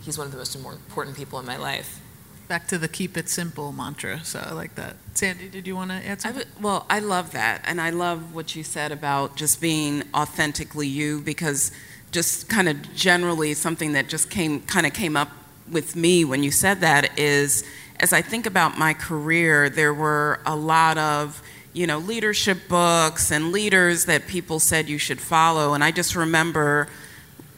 he's 0.02 0.18
one 0.18 0.26
of 0.26 0.32
the 0.32 0.40
most 0.40 0.56
important 0.56 1.16
people 1.16 1.40
in 1.40 1.46
my 1.46 1.58
life. 1.58 2.00
Back 2.48 2.68
to 2.70 2.78
the 2.78 2.88
keep 2.88 3.16
it 3.16 3.30
simple 3.30 3.72
mantra. 3.72 4.24
So 4.24 4.40
I 4.44 4.52
like 4.54 4.76
that. 4.76 4.98
Sandy, 5.14 5.48
did 5.48 5.68
you 5.68 5.76
want 5.76 5.92
to 5.92 5.96
add 5.96 6.22
something? 6.22 6.44
I 6.44 6.62
well, 6.62 6.86
I 6.90 7.00
love 7.00 7.32
that. 7.32 7.62
And 7.66 7.80
I 7.80 7.92
love 7.92 8.34
what 8.34 8.56
you 8.56 8.64
said 8.64 8.92
about 8.92 9.36
just 9.36 9.62
being 9.62 10.04
authentically 10.14 10.88
you 10.88 11.22
because 11.22 11.72
just 12.14 12.48
kind 12.48 12.70
of 12.70 12.96
generally 12.96 13.54
something 13.54 13.94
that 13.94 14.08
just 14.08 14.30
came 14.30 14.62
kind 14.62 14.86
of 14.86 14.94
came 14.94 15.18
up 15.18 15.30
with 15.70 15.96
me 15.96 16.24
when 16.24 16.44
you 16.44 16.52
said 16.52 16.82
that 16.82 17.18
is 17.20 17.64
as 18.00 18.12
I 18.12 18.22
think 18.22 18.46
about 18.46 18.78
my 18.78 18.94
career, 18.94 19.70
there 19.70 19.94
were 19.94 20.40
a 20.46 20.56
lot 20.56 20.98
of 20.98 21.42
you 21.74 21.88
know 21.88 22.00
leadership 22.00 22.68
books 22.68 23.32
and 23.32 23.52
leaders 23.52 24.06
that 24.06 24.28
people 24.28 24.60
said 24.60 24.90
you 24.90 24.98
should 24.98 25.20
follow, 25.20 25.74
and 25.74 25.84
I 25.84 25.92
just 25.92 26.16
remember 26.16 26.88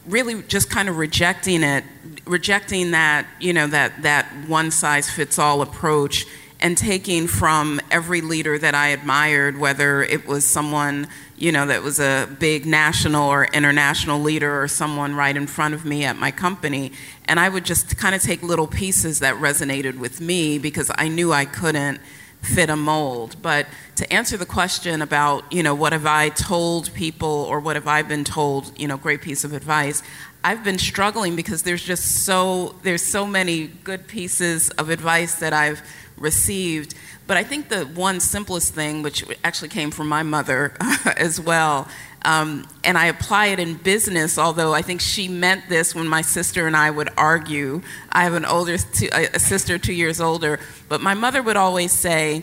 really 0.06 0.42
just 0.42 0.70
kind 0.70 0.88
of 0.88 0.98
rejecting 0.98 1.62
it, 1.62 1.84
rejecting 2.24 2.92
that 2.92 3.26
you 3.40 3.52
know 3.52 3.66
that 3.66 4.02
that 4.02 4.26
one 4.46 4.70
size 4.70 5.10
fits 5.10 5.38
all 5.38 5.62
approach, 5.62 6.26
and 6.60 6.76
taking 6.76 7.26
from 7.26 7.80
every 7.90 8.20
leader 8.20 8.58
that 8.58 8.74
I 8.74 8.88
admired, 8.88 9.58
whether 9.58 10.02
it 10.02 10.26
was 10.26 10.44
someone 10.44 11.08
you 11.38 11.52
know, 11.52 11.66
that 11.66 11.82
was 11.82 12.00
a 12.00 12.28
big 12.38 12.64
national 12.64 13.28
or 13.28 13.44
international 13.44 14.20
leader 14.20 14.62
or 14.62 14.68
someone 14.68 15.14
right 15.14 15.36
in 15.36 15.46
front 15.46 15.74
of 15.74 15.84
me 15.84 16.04
at 16.04 16.16
my 16.16 16.30
company. 16.30 16.92
And 17.26 17.38
I 17.38 17.48
would 17.48 17.64
just 17.64 17.96
kind 17.98 18.14
of 18.14 18.22
take 18.22 18.42
little 18.42 18.66
pieces 18.66 19.20
that 19.20 19.34
resonated 19.36 19.98
with 19.98 20.20
me 20.20 20.58
because 20.58 20.90
I 20.94 21.08
knew 21.08 21.32
I 21.32 21.44
couldn't 21.44 22.00
fit 22.46 22.70
a 22.70 22.76
mold. 22.76 23.36
But 23.42 23.66
to 23.96 24.12
answer 24.12 24.36
the 24.36 24.46
question 24.46 25.02
about, 25.02 25.52
you 25.52 25.62
know, 25.62 25.74
what 25.74 25.92
have 25.92 26.06
I 26.06 26.28
told 26.30 26.92
people 26.94 27.28
or 27.28 27.60
what 27.60 27.76
have 27.76 27.88
I 27.88 28.02
been 28.02 28.24
told, 28.24 28.78
you 28.78 28.88
know, 28.88 28.96
great 28.96 29.22
piece 29.22 29.44
of 29.44 29.52
advice, 29.52 30.02
I've 30.44 30.62
been 30.62 30.78
struggling 30.78 31.36
because 31.36 31.64
there's 31.64 31.82
just 31.82 32.24
so 32.24 32.76
there's 32.82 33.02
so 33.02 33.26
many 33.26 33.66
good 33.66 34.06
pieces 34.06 34.70
of 34.70 34.90
advice 34.90 35.36
that 35.36 35.52
I've 35.52 35.82
received 36.16 36.94
but 37.26 37.36
I 37.36 37.42
think 37.42 37.68
the 37.68 37.84
one 37.84 38.20
simplest 38.20 38.74
thing, 38.74 39.02
which 39.02 39.24
actually 39.42 39.68
came 39.68 39.90
from 39.90 40.08
my 40.08 40.22
mother 40.22 40.74
as 41.16 41.40
well, 41.40 41.88
um, 42.26 42.66
and 42.82 42.98
I 42.98 43.06
apply 43.06 43.46
it 43.46 43.60
in 43.60 43.74
business, 43.74 44.36
although 44.36 44.74
I 44.74 44.82
think 44.82 45.00
she 45.00 45.28
meant 45.28 45.68
this 45.68 45.94
when 45.94 46.08
my 46.08 46.22
sister 46.22 46.66
and 46.66 46.76
I 46.76 46.90
would 46.90 47.08
argue. 47.16 47.82
I 48.10 48.24
have 48.24 48.34
an 48.34 48.44
older 48.44 48.76
two, 48.78 49.08
a 49.12 49.38
sister 49.38 49.78
two 49.78 49.92
years 49.92 50.20
older, 50.20 50.58
but 50.88 51.00
my 51.00 51.14
mother 51.14 51.40
would 51.40 51.56
always 51.56 51.92
say, 51.92 52.42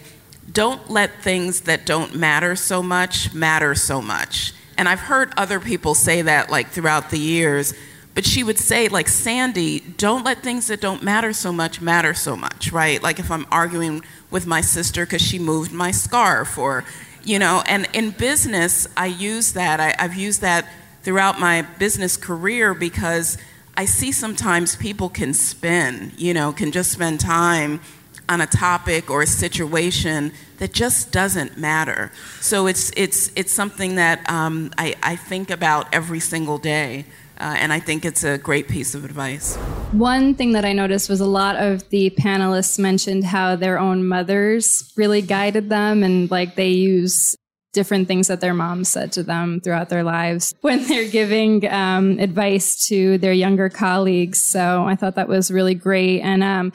"Don't 0.50 0.90
let 0.90 1.22
things 1.22 1.62
that 1.62 1.86
don't 1.86 2.16
matter 2.16 2.56
so 2.56 2.82
much 2.82 3.34
matter 3.34 3.76
so 3.76 4.02
much." 4.02 4.54
And 4.78 4.88
I've 4.88 5.02
heard 5.02 5.34
other 5.36 5.60
people 5.60 5.96
say 5.96 6.22
that 6.22 6.50
like 6.50 6.70
throughout 6.70 7.10
the 7.10 7.20
years. 7.20 7.74
But 8.16 8.28
she 8.28 8.44
would 8.44 8.60
say, 8.60 8.90
like, 8.90 9.08
Sandy, 9.08 9.80
don't 9.80 10.24
let 10.24 10.44
things 10.44 10.68
that 10.68 10.80
don't 10.80 11.02
matter 11.02 11.34
so 11.34 11.52
much 11.52 11.82
matter 11.82 12.14
so 12.14 12.36
much, 12.36 12.72
right? 12.72 13.02
Like, 13.02 13.18
if 13.18 13.32
I'm 13.32 13.48
arguing 13.52 14.04
with 14.30 14.46
my 14.46 14.62
sister 14.62 15.04
because 15.04 15.24
she 15.24 15.40
moved 15.40 15.72
my 15.72 15.90
scarf 15.90 16.56
or 16.60 16.84
you 17.24 17.40
know 17.40 17.64
and 17.68 17.88
in 17.94 18.12
business 18.12 18.88
i 18.98 19.06
use 19.06 19.54
that 19.54 19.80
I, 19.80 19.96
i've 20.00 20.16
used 20.16 20.42
that 20.42 20.68
throughout 21.04 21.40
my 21.40 21.64
business 21.80 22.18
career 22.18 22.74
because 22.74 23.38
i 23.76 23.86
see 23.86 24.12
sometimes 24.12 24.76
people 24.76 25.10
can 25.10 25.34
spin 25.34 26.12
you 26.18 26.34
know 26.34 26.52
can 26.52 26.72
just 26.72 26.92
spend 26.92 27.20
time 27.20 27.82
on 28.30 28.40
a 28.42 28.48
topic 28.48 29.10
or 29.10 29.22
a 29.22 29.28
situation 29.28 30.32
that 30.58 30.72
just 30.72 31.12
doesn't 31.12 31.58
matter 31.58 32.12
so 32.40 32.68
it's 32.68 32.92
it's 32.96 33.32
it's 33.36 33.52
something 33.52 33.96
that 33.96 34.28
um, 34.30 34.72
I, 34.78 34.96
I 35.04 35.16
think 35.16 35.50
about 35.50 35.94
every 35.94 36.22
single 36.22 36.58
day 36.58 37.06
uh, 37.38 37.56
and 37.58 37.74
I 37.74 37.80
think 37.80 38.06
it's 38.06 38.24
a 38.24 38.38
great 38.38 38.68
piece 38.68 38.96
of 38.96 39.04
advice. 39.04 39.58
One 39.94 40.34
thing 40.34 40.54
that 40.54 40.66
I 40.66 40.74
noticed 40.74 41.08
was 41.08 41.20
a 41.20 41.26
lot 41.28 41.56
of 41.56 41.88
the 41.90 42.10
panelists 42.10 42.80
mentioned 42.80 43.26
how 43.26 43.56
their 43.56 43.78
own 43.78 44.08
mothers 44.08 44.92
really 44.98 45.22
guided 45.22 45.70
them 45.70 46.02
and 46.02 46.32
like 46.32 46.56
they 46.56 46.70
use 46.70 47.36
different 47.74 48.08
things 48.08 48.28
that 48.28 48.42
their 48.42 48.56
moms 48.56 48.90
said 48.90 49.12
to 49.12 49.22
them 49.22 49.62
throughout 49.62 49.90
their 49.90 50.04
lives 50.04 50.52
when 50.62 50.84
they're 50.88 51.10
giving 51.10 51.72
um, 51.72 52.18
advice 52.18 52.88
to 52.88 53.20
their 53.20 53.34
younger 53.34 53.70
colleagues. 53.70 54.44
So 54.44 54.84
I 54.84 54.96
thought 54.96 55.14
that 55.14 55.28
was 55.28 55.52
really 55.52 55.76
great. 55.76 56.22
And 56.22 56.44
um, 56.44 56.74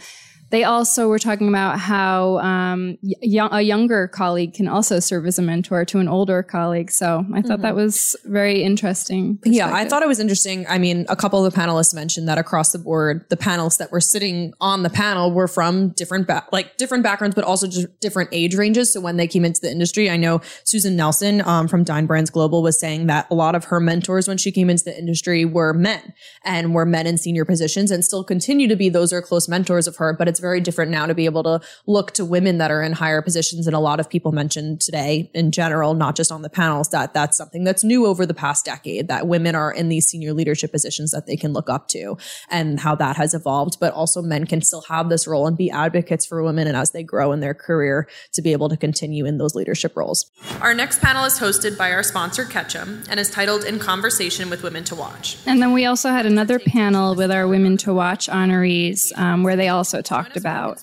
they 0.51 0.65
also 0.65 1.09
were 1.09 1.19
talking 1.19 1.49
about 1.49 1.79
how 1.79 2.39
um, 2.39 2.97
y- 3.03 3.49
a 3.53 3.61
younger 3.61 4.09
colleague 4.09 4.55
can 4.55 4.69
also 4.69 4.99
serve 5.01 5.27
as 5.27 5.39
a 5.39 5.43
mentor 5.43 5.85
to 5.85 5.99
an 5.99 6.09
older 6.09 6.43
colleague. 6.43 6.91
So 6.91 7.25
I 7.33 7.43
thought 7.43 7.59
mm-hmm. 7.59 7.63
that 7.63 7.75
was 7.75 8.17
very 8.25 8.63
interesting. 8.63 9.39
Yeah, 9.45 9.73
I 9.73 9.87
thought 9.87 10.03
it 10.03 10.09
was 10.09 10.21
interesting. 10.21 10.67
I 10.69 10.79
mean, 10.79 11.05
a 11.09 11.17
couple 11.17 11.45
of 11.45 11.53
the 11.53 11.59
panelists 11.59 11.95
mentioned 11.95 12.29
that 12.29 12.39
across 12.39 12.73
the 12.73 12.79
board, 12.79 13.27
the 13.29 13.37
panelists 13.37 13.79
that 13.79 13.93
were 13.93 14.01
sitting 14.01 14.55
on 14.61 14.83
the 14.83 14.91
panel 14.91 15.33
were 15.33 15.49
from 15.49 15.91
different, 15.91 16.27
ba- 16.27 16.47
like 16.51 16.77
different 16.77 17.05
backgrounds, 17.05 17.35
but 17.35 17.45
also 17.45 17.67
just 17.67 17.87
different 18.01 18.31
age 18.33 18.55
ranges. 18.55 18.93
So 18.93 19.01
when 19.01 19.17
they 19.17 19.27
came 19.27 19.45
into 19.45 19.61
the 19.61 19.71
industry, 19.71 20.09
I 20.09 20.17
know 20.17 20.41
Susan 20.65 20.97
Nelson 20.97 21.43
um, 21.43 21.69
from 21.69 21.85
Dine 21.85 22.07
Brands 22.07 22.31
Global 22.31 22.63
was 22.63 22.79
saying 22.81 23.07
that 23.09 23.27
a 23.31 23.35
lot 23.35 23.55
of 23.55 23.67
her 23.67 23.81
mentors 23.81 24.27
when 24.27 24.39
she 24.39 24.51
came 24.51 24.71
into 24.71 24.85
the 24.85 24.99
industry 24.99 25.45
were 25.45 25.75
men 25.75 26.15
and 26.45 26.75
were 26.75 26.87
men 26.87 27.07
in 27.07 27.19
senior 27.19 27.45
positions 27.45 27.91
and 27.91 28.05
still 28.05 28.25
continue 28.25 28.67
to 28.69 28.77
be. 28.77 28.89
Those 28.89 29.13
are 29.13 29.21
close 29.21 29.49
mentors 29.49 29.87
of 29.87 29.97
her, 29.97 30.15
but 30.15 30.29
it's 30.29 30.38
it's 30.39 30.41
very 30.41 30.61
different 30.61 30.93
now 30.93 31.05
to 31.05 31.15
be 31.15 31.25
able 31.25 31.43
to 31.43 31.61
look 31.89 32.13
to 32.13 32.25
women 32.25 32.59
that 32.59 32.71
are 32.71 32.81
in 32.81 32.93
higher 32.93 33.21
positions. 33.21 33.67
And 33.67 33.75
a 33.75 33.81
lot 33.81 33.99
of 33.99 34.09
people 34.09 34.31
mentioned 34.31 34.81
today 34.81 35.33
in 35.35 35.51
general, 35.51 35.95
not 35.95 36.15
just 36.15 36.31
on 36.31 36.43
the 36.43 36.49
panels, 36.49 36.91
that 36.91 37.13
that's 37.13 37.37
something 37.37 37.65
that's 37.65 37.83
new 37.83 38.07
over 38.07 38.25
the 38.25 38.35
past 38.35 38.65
decade, 38.65 39.09
that 39.09 39.27
women 39.27 39.57
are 39.57 39.73
in 39.73 39.89
these 39.89 40.07
senior 40.07 40.33
leadership 40.33 40.71
positions 40.71 41.11
that 41.11 41.27
they 41.27 41.37
can 41.37 41.53
look 41.53 41.69
up 41.69 41.89
to 41.89 42.17
and 42.51 42.79
how 42.79 42.95
that 42.95 43.17
has 43.17 43.35
evolved. 43.35 43.79
But 43.81 43.93
also 43.95 44.23
men 44.23 44.47
can 44.47 44.63
still 44.63 44.83
have 44.83 45.09
this 45.09 45.27
role 45.27 45.49
and 45.49 45.57
be 45.57 45.73
advocates 45.73 46.25
for 46.25 46.41
women 46.41 46.69
and 46.69 46.77
as 46.77 46.93
they 46.93 47.03
grow 47.03 47.33
in 47.33 47.41
their 47.41 47.55
career 47.55 48.09
to 48.35 48.41
be 48.41 48.53
able 48.53 48.69
to 48.69 48.77
continue 48.77 49.27
in 49.27 49.39
those 49.39 49.57
leadership 49.57 49.97
roles. 49.97 50.31
Our 50.61 50.73
next 50.73 51.01
panel 51.01 51.25
is 51.25 51.41
hosted 51.41 51.77
by 51.77 51.91
our 51.91 52.05
sponsor, 52.05 52.45
Ketchum, 52.45 53.03
and 53.11 53.19
is 53.19 53.29
titled 53.29 53.65
In 53.65 53.81
Conversation 53.81 54.51
with 54.51 54.63
Women 54.63 54.85
to 54.85 54.95
Watch. 54.95 55.37
And 55.47 55.61
then 55.61 55.73
we 55.73 55.85
also 55.85 56.11
had 56.11 56.27
another 56.27 56.61
panel 56.61 57.17
with 57.17 57.33
our 57.33 57.49
Women 57.49 57.77
to 57.79 57.93
Watch 57.93 58.29
honorees 58.29 59.17
um, 59.19 59.43
where 59.43 59.57
they 59.57 59.69
also 59.69 60.01
talked 60.01 60.28
talked 60.29 60.37
about 60.37 60.79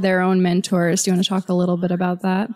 their 0.00 0.20
own 0.20 0.42
mentors. 0.42 1.02
Do 1.02 1.10
you 1.10 1.14
want 1.14 1.24
to 1.24 1.28
talk 1.28 1.48
a 1.48 1.54
little 1.54 1.76
bit 1.76 1.90
about 1.90 2.22
that? 2.22 2.50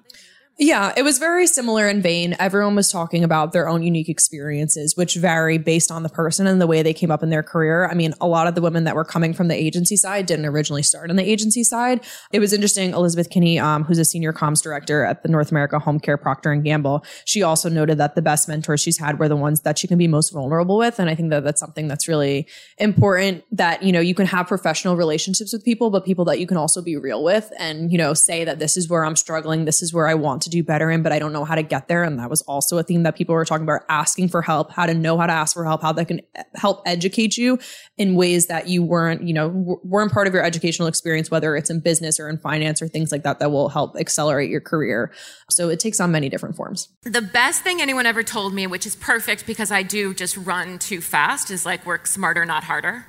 Yeah, 0.62 0.92
it 0.96 1.02
was 1.02 1.18
very 1.18 1.48
similar 1.48 1.88
in 1.88 2.00
vein. 2.00 2.36
Everyone 2.38 2.76
was 2.76 2.88
talking 2.88 3.24
about 3.24 3.50
their 3.50 3.68
own 3.68 3.82
unique 3.82 4.08
experiences, 4.08 4.96
which 4.96 5.16
vary 5.16 5.58
based 5.58 5.90
on 5.90 6.04
the 6.04 6.08
person 6.08 6.46
and 6.46 6.60
the 6.60 6.68
way 6.68 6.84
they 6.84 6.94
came 6.94 7.10
up 7.10 7.20
in 7.20 7.30
their 7.30 7.42
career. 7.42 7.88
I 7.88 7.94
mean, 7.94 8.14
a 8.20 8.28
lot 8.28 8.46
of 8.46 8.54
the 8.54 8.62
women 8.62 8.84
that 8.84 8.94
were 8.94 9.04
coming 9.04 9.34
from 9.34 9.48
the 9.48 9.56
agency 9.56 9.96
side 9.96 10.26
didn't 10.26 10.46
originally 10.46 10.84
start 10.84 11.10
on 11.10 11.16
the 11.16 11.28
agency 11.28 11.64
side. 11.64 12.04
It 12.30 12.38
was 12.38 12.52
interesting. 12.52 12.92
Elizabeth 12.92 13.28
Kinney, 13.28 13.58
um, 13.58 13.82
who's 13.82 13.98
a 13.98 14.04
senior 14.04 14.32
comms 14.32 14.62
director 14.62 15.04
at 15.04 15.24
the 15.24 15.28
North 15.28 15.50
America 15.50 15.80
Home 15.80 15.98
Care 15.98 16.16
Procter 16.16 16.52
and 16.52 16.62
Gamble, 16.62 17.04
she 17.24 17.42
also 17.42 17.68
noted 17.68 17.98
that 17.98 18.14
the 18.14 18.22
best 18.22 18.48
mentors 18.48 18.80
she's 18.80 18.98
had 18.98 19.18
were 19.18 19.28
the 19.28 19.34
ones 19.34 19.62
that 19.62 19.80
she 19.80 19.88
can 19.88 19.98
be 19.98 20.06
most 20.06 20.32
vulnerable 20.32 20.78
with. 20.78 21.00
And 21.00 21.10
I 21.10 21.16
think 21.16 21.30
that 21.30 21.42
that's 21.42 21.58
something 21.58 21.88
that's 21.88 22.06
really 22.06 22.46
important 22.78 23.42
that, 23.50 23.82
you 23.82 23.90
know, 23.90 23.98
you 23.98 24.14
can 24.14 24.26
have 24.26 24.46
professional 24.46 24.94
relationships 24.94 25.52
with 25.52 25.64
people, 25.64 25.90
but 25.90 26.04
people 26.04 26.24
that 26.26 26.38
you 26.38 26.46
can 26.46 26.56
also 26.56 26.80
be 26.80 26.96
real 26.96 27.24
with 27.24 27.52
and, 27.58 27.90
you 27.90 27.98
know, 27.98 28.14
say 28.14 28.44
that 28.44 28.60
this 28.60 28.76
is 28.76 28.88
where 28.88 29.04
I'm 29.04 29.16
struggling. 29.16 29.64
This 29.64 29.82
is 29.82 29.92
where 29.92 30.06
I 30.06 30.14
want 30.14 30.40
to 30.42 30.51
do 30.52 30.62
better 30.62 30.90
in, 30.90 31.02
but 31.02 31.10
I 31.10 31.18
don't 31.18 31.32
know 31.32 31.44
how 31.44 31.56
to 31.56 31.62
get 31.62 31.88
there. 31.88 32.04
And 32.04 32.18
that 32.18 32.30
was 32.30 32.42
also 32.42 32.78
a 32.78 32.82
theme 32.82 33.02
that 33.02 33.16
people 33.16 33.34
were 33.34 33.44
talking 33.44 33.64
about 33.64 33.82
asking 33.88 34.28
for 34.28 34.42
help, 34.42 34.70
how 34.70 34.86
to 34.86 34.94
know 34.94 35.18
how 35.18 35.26
to 35.26 35.32
ask 35.32 35.54
for 35.54 35.64
help, 35.64 35.82
how 35.82 35.92
that 35.92 36.06
can 36.06 36.20
help 36.54 36.82
educate 36.86 37.36
you 37.36 37.58
in 37.98 38.14
ways 38.14 38.46
that 38.46 38.68
you 38.68 38.82
weren't, 38.82 39.22
you 39.22 39.34
know, 39.34 39.80
weren't 39.82 40.12
part 40.12 40.26
of 40.26 40.34
your 40.34 40.44
educational 40.44 40.86
experience, 40.86 41.30
whether 41.30 41.56
it's 41.56 41.70
in 41.70 41.80
business 41.80 42.20
or 42.20 42.28
in 42.28 42.38
finance 42.38 42.80
or 42.80 42.86
things 42.86 43.10
like 43.10 43.24
that, 43.24 43.40
that 43.40 43.50
will 43.50 43.68
help 43.68 43.96
accelerate 43.96 44.50
your 44.50 44.60
career. 44.60 45.12
So 45.50 45.68
it 45.68 45.80
takes 45.80 45.98
on 45.98 46.12
many 46.12 46.28
different 46.28 46.54
forms. 46.54 46.88
The 47.02 47.22
best 47.22 47.62
thing 47.62 47.80
anyone 47.80 48.06
ever 48.06 48.22
told 48.22 48.54
me, 48.54 48.66
which 48.66 48.86
is 48.86 48.94
perfect 48.94 49.46
because 49.46 49.72
I 49.72 49.82
do 49.82 50.14
just 50.14 50.36
run 50.36 50.78
too 50.78 51.00
fast, 51.00 51.50
is 51.50 51.66
like 51.66 51.84
work 51.84 52.06
smarter, 52.06 52.44
not 52.44 52.64
harder. 52.64 53.06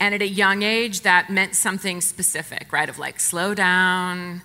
And 0.00 0.16
at 0.16 0.22
a 0.22 0.28
young 0.28 0.62
age, 0.62 1.02
that 1.02 1.30
meant 1.30 1.54
something 1.54 2.00
specific, 2.00 2.72
right? 2.72 2.88
Of 2.88 2.98
like, 2.98 3.20
slow 3.20 3.54
down, 3.54 4.42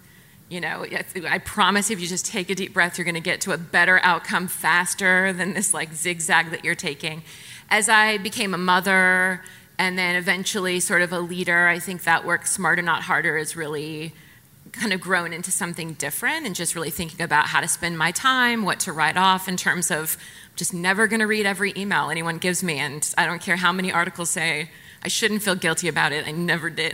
you 0.50 0.62
know, 0.62 0.86
I 1.28 1.40
promise 1.40 1.92
if 1.92 2.00
you 2.00 2.08
just 2.08 2.26
take 2.26 2.50
a 2.50 2.56
deep 2.56 2.74
breath, 2.74 2.98
you're 2.98 3.06
going 3.06 3.16
to 3.16 3.22
get 3.22 3.42
to 3.42 3.52
a 3.52 3.58
better 3.58 4.00
outcome 4.02 4.48
faster 4.48 5.34
than 5.34 5.54
this 5.54 5.74
like 5.74 5.94
zigzag 5.94 6.52
that 6.52 6.64
you're 6.64 6.76
taking. 6.76 7.24
As 7.70 7.90
I 7.90 8.18
became 8.18 8.54
a 8.54 8.58
mother 8.58 9.44
and 9.78 9.98
then 9.98 10.16
eventually 10.16 10.80
sort 10.80 11.02
of 11.02 11.12
a 11.12 11.20
leader, 11.20 11.68
I 11.68 11.80
think 11.80 12.04
that 12.04 12.26
work 12.26 12.48
smarter, 12.48 12.82
not 12.82 13.04
harder 13.04 13.38
is 13.38 13.58
really 13.58 14.14
kind 14.72 14.94
of 14.94 15.02
grown 15.02 15.34
into 15.34 15.52
something 15.52 15.94
different 15.94 16.46
and 16.46 16.56
just 16.56 16.76
really 16.76 16.92
thinking 16.92 17.22
about 17.22 17.48
how 17.48 17.60
to 17.60 17.68
spend 17.68 17.98
my 17.98 18.12
time, 18.12 18.64
what 18.64 18.80
to 18.82 18.94
write 18.94 19.18
off 19.18 19.50
in 19.50 19.58
terms 19.58 19.92
of 19.92 20.18
just 20.56 20.74
never 20.74 21.08
going 21.08 21.20
to 21.20 21.28
read 21.28 21.46
every 21.46 21.74
email 21.76 22.10
anyone 22.10 22.38
gives 22.38 22.64
me. 22.64 22.78
And 22.78 23.14
I 23.18 23.26
don't 23.26 23.42
care 23.42 23.58
how 23.58 23.74
many 23.74 23.92
articles 23.92 24.30
say, 24.30 24.70
I 25.08 25.10
shouldn't 25.10 25.42
feel 25.42 25.56
guilty 25.56 25.88
about 25.88 26.12
it. 26.12 26.28
I 26.28 26.32
never 26.32 26.70
did 26.70 26.94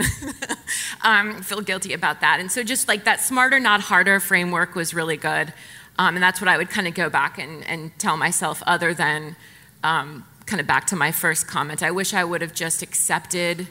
um, 1.01 1.41
feel 1.41 1.61
guilty 1.61 1.93
about 1.93 2.21
that. 2.21 2.39
And 2.39 2.51
so, 2.51 2.61
just 2.61 2.87
like 2.87 3.05
that 3.05 3.21
smarter, 3.21 3.59
not 3.59 3.81
harder 3.81 4.19
framework 4.19 4.75
was 4.75 4.93
really 4.93 5.17
good. 5.17 5.51
Um, 5.97 6.15
and 6.15 6.21
that's 6.21 6.39
what 6.39 6.47
I 6.47 6.59
would 6.59 6.69
kind 6.69 6.87
of 6.87 6.93
go 6.93 7.09
back 7.09 7.39
and, 7.39 7.67
and 7.67 7.91
tell 7.97 8.15
myself, 8.15 8.61
other 8.67 8.93
than 8.93 9.35
um, 9.83 10.27
kind 10.45 10.61
of 10.61 10.67
back 10.67 10.85
to 10.87 10.95
my 10.95 11.11
first 11.11 11.47
comment. 11.47 11.81
I 11.81 11.89
wish 11.89 12.13
I 12.13 12.23
would 12.23 12.43
have 12.43 12.53
just 12.53 12.83
accepted 12.83 13.67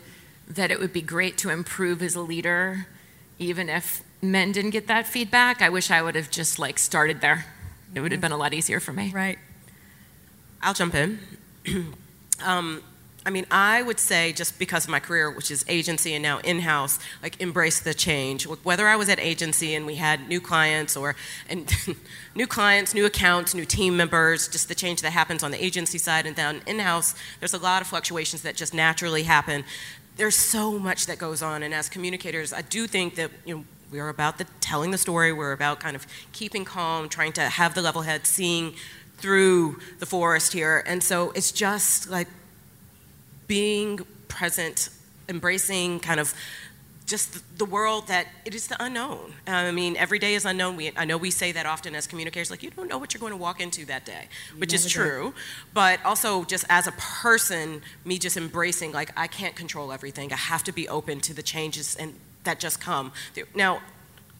that 0.48 0.72
it 0.72 0.80
would 0.80 0.92
be 0.92 1.02
great 1.02 1.38
to 1.38 1.50
improve 1.50 2.02
as 2.02 2.16
a 2.16 2.20
leader, 2.20 2.88
even 3.38 3.68
if 3.68 4.02
men 4.20 4.50
didn't 4.50 4.72
get 4.72 4.88
that 4.88 5.06
feedback. 5.06 5.62
I 5.62 5.68
wish 5.68 5.88
I 5.88 6.02
would 6.02 6.16
have 6.16 6.32
just 6.32 6.58
like 6.58 6.80
started 6.80 7.20
there. 7.20 7.46
It 7.94 8.00
would 8.00 8.10
have 8.10 8.20
been 8.20 8.32
a 8.32 8.36
lot 8.36 8.54
easier 8.54 8.80
for 8.80 8.92
me. 8.92 9.12
Right. 9.14 9.38
I'll 10.60 10.74
jump 10.74 10.96
in. 10.96 11.20
Um, 12.44 12.82
I 13.24 13.30
mean, 13.30 13.46
I 13.50 13.82
would 13.82 14.00
say 14.00 14.32
just 14.32 14.58
because 14.58 14.84
of 14.84 14.90
my 14.90 14.98
career, 14.98 15.30
which 15.30 15.50
is 15.50 15.64
agency 15.68 16.14
and 16.14 16.22
now 16.22 16.38
in-house, 16.38 16.98
like 17.22 17.40
embrace 17.40 17.78
the 17.78 17.94
change. 17.94 18.44
Whether 18.44 18.88
I 18.88 18.96
was 18.96 19.08
at 19.08 19.20
agency 19.20 19.74
and 19.74 19.86
we 19.86 19.94
had 19.94 20.28
new 20.28 20.40
clients 20.40 20.96
or 20.96 21.14
and 21.48 21.72
new 22.34 22.48
clients, 22.48 22.94
new 22.94 23.06
accounts, 23.06 23.54
new 23.54 23.64
team 23.64 23.96
members, 23.96 24.48
just 24.48 24.68
the 24.68 24.74
change 24.74 25.02
that 25.02 25.10
happens 25.10 25.44
on 25.44 25.52
the 25.52 25.64
agency 25.64 25.98
side 25.98 26.26
and 26.26 26.34
then 26.34 26.62
in-house, 26.66 27.14
there's 27.38 27.54
a 27.54 27.58
lot 27.58 27.80
of 27.80 27.86
fluctuations 27.86 28.42
that 28.42 28.56
just 28.56 28.74
naturally 28.74 29.22
happen. 29.22 29.64
There's 30.16 30.36
so 30.36 30.78
much 30.78 31.06
that 31.06 31.18
goes 31.18 31.42
on, 31.42 31.62
and 31.62 31.72
as 31.72 31.88
communicators, 31.88 32.52
I 32.52 32.62
do 32.62 32.86
think 32.86 33.14
that 33.14 33.30
you 33.46 33.56
know 33.56 33.64
we 33.90 34.00
are 34.00 34.08
about 34.08 34.38
the 34.38 34.46
telling 34.60 34.90
the 34.90 34.98
story. 34.98 35.32
We're 35.32 35.52
about 35.52 35.80
kind 35.80 35.96
of 35.96 36.06
keeping 36.32 36.64
calm, 36.64 37.08
trying 37.08 37.32
to 37.34 37.42
have 37.42 37.74
the 37.74 37.80
level 37.80 38.02
head, 38.02 38.26
seeing 38.26 38.74
through 39.16 39.78
the 40.00 40.06
forest 40.06 40.52
here, 40.52 40.82
and 40.86 41.02
so 41.02 41.30
it's 41.30 41.50
just 41.50 42.10
like 42.10 42.28
being 43.52 43.98
present, 44.28 44.88
embracing 45.28 46.00
kind 46.00 46.18
of 46.18 46.32
just 47.04 47.58
the 47.58 47.66
world 47.66 48.08
that 48.08 48.26
it 48.46 48.54
is 48.54 48.68
the 48.68 48.82
unknown. 48.82 49.34
I 49.46 49.70
mean, 49.72 49.94
every 49.98 50.18
day 50.18 50.32
is 50.32 50.46
unknown. 50.46 50.74
We, 50.74 50.90
I 50.96 51.04
know 51.04 51.18
we 51.18 51.30
say 51.30 51.52
that 51.52 51.66
often 51.66 51.94
as 51.94 52.06
communicators, 52.06 52.50
like 52.50 52.62
you 52.62 52.70
don't 52.70 52.88
know 52.88 52.96
what 52.96 53.12
you're 53.12 53.20
going 53.20 53.34
to 53.34 53.36
walk 53.36 53.60
into 53.60 53.84
that 53.84 54.06
day, 54.06 54.28
which 54.56 54.72
is 54.72 54.88
true. 54.88 55.34
But 55.74 56.02
also, 56.02 56.44
just 56.44 56.64
as 56.70 56.86
a 56.86 56.92
person, 56.92 57.82
me 58.06 58.18
just 58.18 58.38
embracing 58.38 58.92
like 58.92 59.10
I 59.18 59.26
can't 59.26 59.54
control 59.54 59.92
everything. 59.92 60.32
I 60.32 60.36
have 60.36 60.64
to 60.64 60.72
be 60.72 60.88
open 60.88 61.20
to 61.20 61.34
the 61.34 61.42
changes 61.42 61.94
and 61.94 62.14
that 62.44 62.58
just 62.58 62.80
come. 62.80 63.12
Now, 63.54 63.82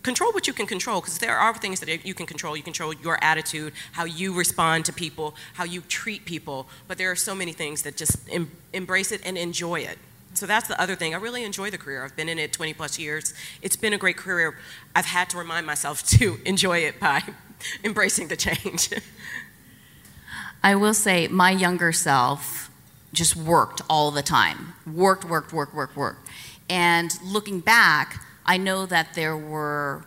control 0.03 0.33
what 0.33 0.47
you 0.47 0.53
can 0.53 0.67
control 0.67 1.01
because 1.01 1.19
there 1.19 1.37
are 1.37 1.55
things 1.55 1.81
that 1.81 2.05
you 2.05 2.15
can 2.15 2.27
control. 2.27 2.57
You 2.57 2.63
control 2.63 2.93
your 2.93 3.23
attitude, 3.23 3.73
how 3.93 4.05
you 4.05 4.35
respond 4.35 4.85
to 4.87 4.93
people, 4.93 5.35
how 5.55 5.65
you 5.65 5.83
treat 5.83 6.25
people. 6.25 6.67
But 6.89 6.99
there 6.99 7.11
are 7.11 7.17
so 7.17 7.35
many 7.35 7.53
things 7.53 7.83
that 7.83 7.97
just 7.97 8.17
em- 8.31 8.51
embrace 8.73 9.13
it 9.13 9.21
and 9.25 9.39
enjoy 9.39 9.81
it. 9.81 9.99
So 10.35 10.47
that's 10.47 10.67
the 10.67 10.81
other 10.81 10.97
thing. 10.97 11.15
I 11.15 11.19
really 11.19 11.45
enjoy 11.45 11.71
the 11.71 11.79
career. 11.79 12.05
I've 12.05 12.17
been 12.17 12.29
in 12.29 12.39
it 12.39 12.53
20 12.53 12.75
plus 12.75 12.99
years. 12.99 13.35
It's 13.61 13.77
been 13.77 13.93
a 13.93 13.99
great 13.99 14.17
career. 14.17 14.57
I've 14.97 15.07
had 15.07 15.29
to 15.31 15.39
remind 15.39 15.67
myself 15.67 16.03
to 16.19 16.39
enjoy 16.45 16.79
it 16.79 16.99
by 16.99 17.23
embracing 17.85 18.29
the 18.29 18.37
change. 18.37 18.91
I 20.65 20.75
will 20.77 20.95
say 20.95 21.29
my 21.29 21.51
younger 21.51 21.93
self 21.93 22.71
just 23.13 23.37
worked 23.37 23.83
all 23.91 24.11
the 24.11 24.23
time. 24.23 24.75
Worked, 24.87 25.25
worked, 25.25 25.53
worked, 25.53 25.75
worked, 25.75 25.97
worked. 25.97 26.29
And 26.71 27.13
looking 27.23 27.61
back, 27.61 28.25
I 28.45 28.57
know 28.57 28.87
that 28.87 29.15
there 29.15 29.37
were 29.37 30.05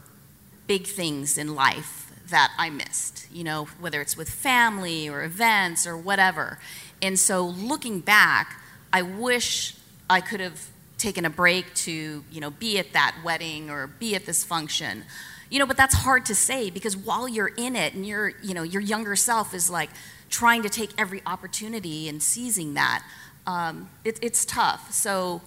big 0.67 0.87
things 0.87 1.37
in 1.37 1.55
life 1.55 2.11
that 2.29 2.51
I 2.57 2.69
missed, 2.69 3.27
you 3.31 3.43
know, 3.43 3.65
whether 3.79 4.01
it's 4.01 4.17
with 4.17 4.29
family 4.29 5.07
or 5.07 5.23
events 5.23 5.85
or 5.85 5.95
whatever. 5.95 6.59
And 7.01 7.19
so 7.19 7.45
looking 7.45 7.99
back, 7.99 8.59
I 8.91 9.03
wish 9.03 9.75
I 10.09 10.21
could 10.21 10.39
have 10.39 10.69
taken 10.97 11.25
a 11.25 11.29
break 11.29 11.73
to, 11.75 12.23
you 12.31 12.41
know, 12.41 12.49
be 12.49 12.79
at 12.79 12.93
that 12.93 13.15
wedding 13.23 13.69
or 13.69 13.87
be 13.87 14.15
at 14.15 14.25
this 14.25 14.43
function. 14.43 15.03
You 15.49 15.59
know, 15.59 15.65
but 15.65 15.77
that's 15.77 15.93
hard 15.93 16.25
to 16.27 16.35
say 16.35 16.69
because 16.69 16.97
while 16.97 17.27
you're 17.27 17.51
in 17.55 17.75
it 17.75 17.93
and 17.93 18.05
your, 18.05 18.33
you 18.41 18.53
know, 18.53 18.63
your 18.63 18.81
younger 18.81 19.15
self 19.15 19.53
is 19.53 19.69
like 19.69 19.89
trying 20.29 20.63
to 20.63 20.69
take 20.69 20.89
every 20.97 21.21
opportunity 21.25 22.09
and 22.09 22.21
seizing 22.21 22.73
that, 22.73 23.03
um, 23.45 23.89
it, 24.03 24.17
it's 24.21 24.45
tough. 24.45 24.91
So 24.91 25.41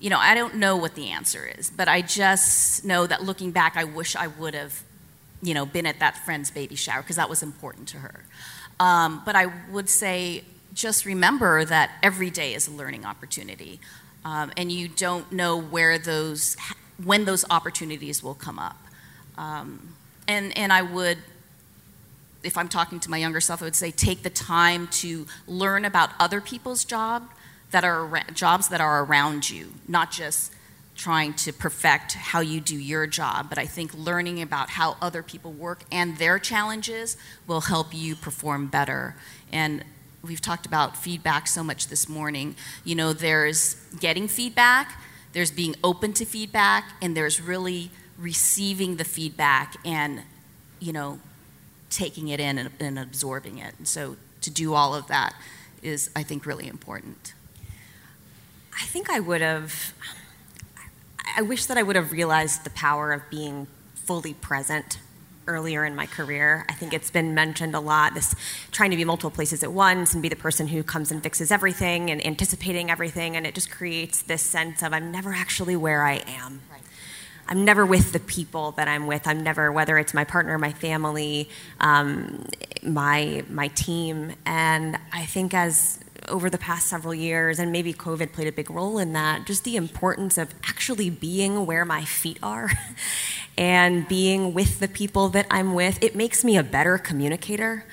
you 0.00 0.08
know, 0.08 0.18
I 0.18 0.34
don't 0.34 0.56
know 0.56 0.76
what 0.76 0.94
the 0.94 1.10
answer 1.10 1.46
is, 1.58 1.70
but 1.70 1.86
I 1.86 2.00
just 2.00 2.84
know 2.84 3.06
that 3.06 3.22
looking 3.22 3.50
back, 3.50 3.76
I 3.76 3.84
wish 3.84 4.16
I 4.16 4.26
would 4.26 4.54
have, 4.54 4.82
you 5.42 5.52
know, 5.52 5.66
been 5.66 5.86
at 5.86 6.00
that 6.00 6.16
friend's 6.16 6.50
baby 6.50 6.74
shower 6.74 7.02
because 7.02 7.16
that 7.16 7.28
was 7.28 7.42
important 7.42 7.88
to 7.88 7.98
her. 7.98 8.24
Um, 8.80 9.22
but 9.26 9.36
I 9.36 9.52
would 9.70 9.90
say 9.90 10.44
just 10.72 11.04
remember 11.04 11.64
that 11.66 11.90
every 12.02 12.30
day 12.30 12.54
is 12.54 12.66
a 12.66 12.70
learning 12.70 13.04
opportunity, 13.04 13.78
um, 14.24 14.50
and 14.56 14.72
you 14.72 14.88
don't 14.88 15.30
know 15.30 15.60
where 15.60 15.98
those, 15.98 16.56
when 17.04 17.26
those 17.26 17.44
opportunities 17.50 18.22
will 18.22 18.34
come 18.34 18.58
up. 18.58 18.78
Um, 19.36 19.94
and 20.26 20.56
and 20.56 20.72
I 20.72 20.82
would 20.82 21.18
if 22.42 22.56
I'm 22.56 22.68
talking 22.68 23.00
to 23.00 23.10
my 23.10 23.18
younger 23.18 23.40
self, 23.40 23.60
I 23.60 23.66
would 23.66 23.76
say 23.76 23.90
take 23.90 24.22
the 24.22 24.30
time 24.30 24.88
to 24.88 25.26
learn 25.46 25.84
about 25.84 26.10
other 26.18 26.40
people's 26.40 26.84
job 26.84 27.28
that 27.70 27.84
are 27.84 28.22
jobs 28.34 28.68
that 28.68 28.80
are 28.80 29.04
around 29.04 29.48
you, 29.48 29.72
not 29.86 30.10
just 30.10 30.52
trying 30.96 31.32
to 31.32 31.52
perfect 31.52 32.12
how 32.12 32.40
you 32.40 32.60
do 32.60 32.76
your 32.76 33.06
job, 33.06 33.48
but 33.48 33.56
I 33.56 33.64
think 33.64 33.94
learning 33.94 34.42
about 34.42 34.70
how 34.70 34.96
other 35.00 35.22
people 35.22 35.52
work 35.52 35.82
and 35.90 36.18
their 36.18 36.38
challenges 36.38 37.16
will 37.46 37.62
help 37.62 37.94
you 37.94 38.14
perform 38.14 38.66
better. 38.66 39.16
And 39.50 39.82
we've 40.22 40.42
talked 40.42 40.66
about 40.66 40.96
feedback 40.96 41.46
so 41.46 41.64
much 41.64 41.88
this 41.88 42.06
morning. 42.06 42.54
You 42.84 42.96
know, 42.96 43.14
there's 43.14 43.76
getting 43.98 44.28
feedback, 44.28 45.00
there's 45.32 45.50
being 45.50 45.74
open 45.82 46.12
to 46.14 46.26
feedback, 46.26 46.92
and 47.00 47.16
there's 47.16 47.40
really 47.40 47.90
receiving 48.18 48.96
the 48.96 49.04
feedback 49.04 49.76
and, 49.84 50.22
you 50.80 50.92
know, 50.92 51.18
taking 51.88 52.28
it 52.28 52.40
in 52.40 52.58
and, 52.58 52.70
and 52.78 52.98
absorbing 52.98 53.56
it. 53.58 53.74
And 53.78 53.88
so 53.88 54.16
to 54.42 54.50
do 54.50 54.74
all 54.74 54.94
of 54.94 55.06
that 55.06 55.34
is, 55.82 56.10
I 56.14 56.24
think, 56.24 56.44
really 56.44 56.68
important. 56.68 57.32
I 58.80 58.86
think 58.86 59.10
I 59.10 59.20
would 59.20 59.40
have, 59.42 59.92
I 61.36 61.42
wish 61.42 61.66
that 61.66 61.76
I 61.76 61.82
would 61.82 61.96
have 61.96 62.12
realized 62.12 62.64
the 62.64 62.70
power 62.70 63.12
of 63.12 63.22
being 63.30 63.66
fully 63.94 64.34
present 64.34 64.98
earlier 65.46 65.84
in 65.84 65.94
my 65.94 66.06
career. 66.06 66.64
I 66.68 66.72
think 66.72 66.94
it's 66.94 67.10
been 67.10 67.34
mentioned 67.34 67.74
a 67.74 67.80
lot 67.80 68.14
this 68.14 68.34
trying 68.70 68.90
to 68.90 68.96
be 68.96 69.04
multiple 69.04 69.30
places 69.30 69.62
at 69.62 69.72
once 69.72 70.14
and 70.14 70.22
be 70.22 70.28
the 70.28 70.36
person 70.36 70.68
who 70.68 70.82
comes 70.82 71.10
and 71.10 71.22
fixes 71.22 71.50
everything 71.50 72.10
and 72.10 72.24
anticipating 72.24 72.90
everything. 72.90 73.36
And 73.36 73.46
it 73.46 73.54
just 73.54 73.70
creates 73.70 74.22
this 74.22 74.42
sense 74.42 74.82
of 74.82 74.92
I'm 74.92 75.10
never 75.12 75.32
actually 75.32 75.76
where 75.76 76.02
I 76.02 76.22
am. 76.26 76.62
Right. 76.70 76.82
I'm 77.48 77.64
never 77.64 77.84
with 77.84 78.12
the 78.12 78.20
people 78.20 78.72
that 78.72 78.86
I'm 78.88 79.06
with. 79.06 79.26
I'm 79.26 79.42
never, 79.42 79.72
whether 79.72 79.98
it's 79.98 80.14
my 80.14 80.24
partner, 80.24 80.56
my 80.56 80.72
family, 80.72 81.48
um, 81.80 82.46
my 82.82 83.44
my 83.50 83.68
team. 83.68 84.32
And 84.46 84.98
I 85.12 85.26
think 85.26 85.52
as 85.52 85.98
over 86.28 86.50
the 86.50 86.58
past 86.58 86.86
several 86.86 87.14
years, 87.14 87.58
and 87.58 87.72
maybe 87.72 87.92
COVID 87.92 88.32
played 88.32 88.48
a 88.48 88.52
big 88.52 88.70
role 88.70 88.98
in 88.98 89.12
that, 89.12 89.46
just 89.46 89.64
the 89.64 89.76
importance 89.76 90.38
of 90.38 90.54
actually 90.68 91.10
being 91.10 91.66
where 91.66 91.84
my 91.84 92.04
feet 92.04 92.38
are 92.42 92.70
and 93.58 94.06
being 94.08 94.54
with 94.54 94.80
the 94.80 94.88
people 94.88 95.28
that 95.30 95.46
I'm 95.50 95.74
with. 95.74 96.02
It 96.02 96.14
makes 96.14 96.44
me 96.44 96.56
a 96.56 96.62
better 96.62 96.98
communicator. 96.98 97.84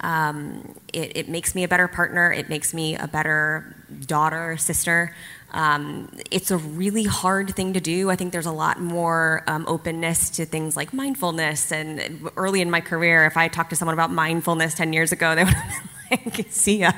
Um, 0.00 0.74
it, 0.92 1.16
it, 1.16 1.28
makes 1.28 1.54
me 1.54 1.64
a 1.64 1.68
better 1.68 1.88
partner. 1.88 2.30
It 2.30 2.48
makes 2.50 2.74
me 2.74 2.96
a 2.96 3.08
better 3.08 3.74
daughter, 4.06 4.56
sister. 4.58 5.14
Um, 5.52 6.10
it's 6.30 6.50
a 6.50 6.58
really 6.58 7.04
hard 7.04 7.54
thing 7.56 7.72
to 7.72 7.80
do. 7.80 8.10
I 8.10 8.16
think 8.16 8.32
there's 8.32 8.46
a 8.46 8.52
lot 8.52 8.78
more 8.78 9.42
um, 9.46 9.64
openness 9.66 10.28
to 10.30 10.44
things 10.44 10.76
like 10.76 10.92
mindfulness. 10.92 11.72
And 11.72 12.30
early 12.36 12.60
in 12.60 12.70
my 12.70 12.82
career, 12.82 13.24
if 13.24 13.36
I 13.36 13.48
talked 13.48 13.70
to 13.70 13.76
someone 13.76 13.94
about 13.94 14.12
mindfulness 14.12 14.74
10 14.74 14.92
years 14.92 15.12
ago, 15.12 15.34
they 15.34 15.44
would 15.44 15.54
have 15.54 15.82
been 15.82 15.95
like, 16.10 16.46
see 16.50 16.78
ya. 16.78 16.92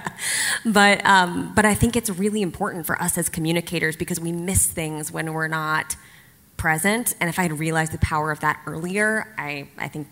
But, 0.64 1.04
um, 1.04 1.52
but 1.54 1.64
I 1.64 1.74
think 1.74 1.96
it's 1.96 2.10
really 2.10 2.42
important 2.42 2.86
for 2.86 3.00
us 3.00 3.18
as 3.18 3.28
communicators 3.28 3.96
because 3.96 4.20
we 4.20 4.32
miss 4.32 4.66
things 4.66 5.10
when 5.10 5.32
we're 5.32 5.48
not 5.48 5.96
present. 6.56 7.14
And 7.20 7.30
if 7.30 7.38
I 7.38 7.42
had 7.42 7.58
realized 7.58 7.92
the 7.92 7.98
power 7.98 8.30
of 8.30 8.40
that 8.40 8.60
earlier, 8.66 9.34
I, 9.38 9.68
I 9.78 9.88
think 9.88 10.08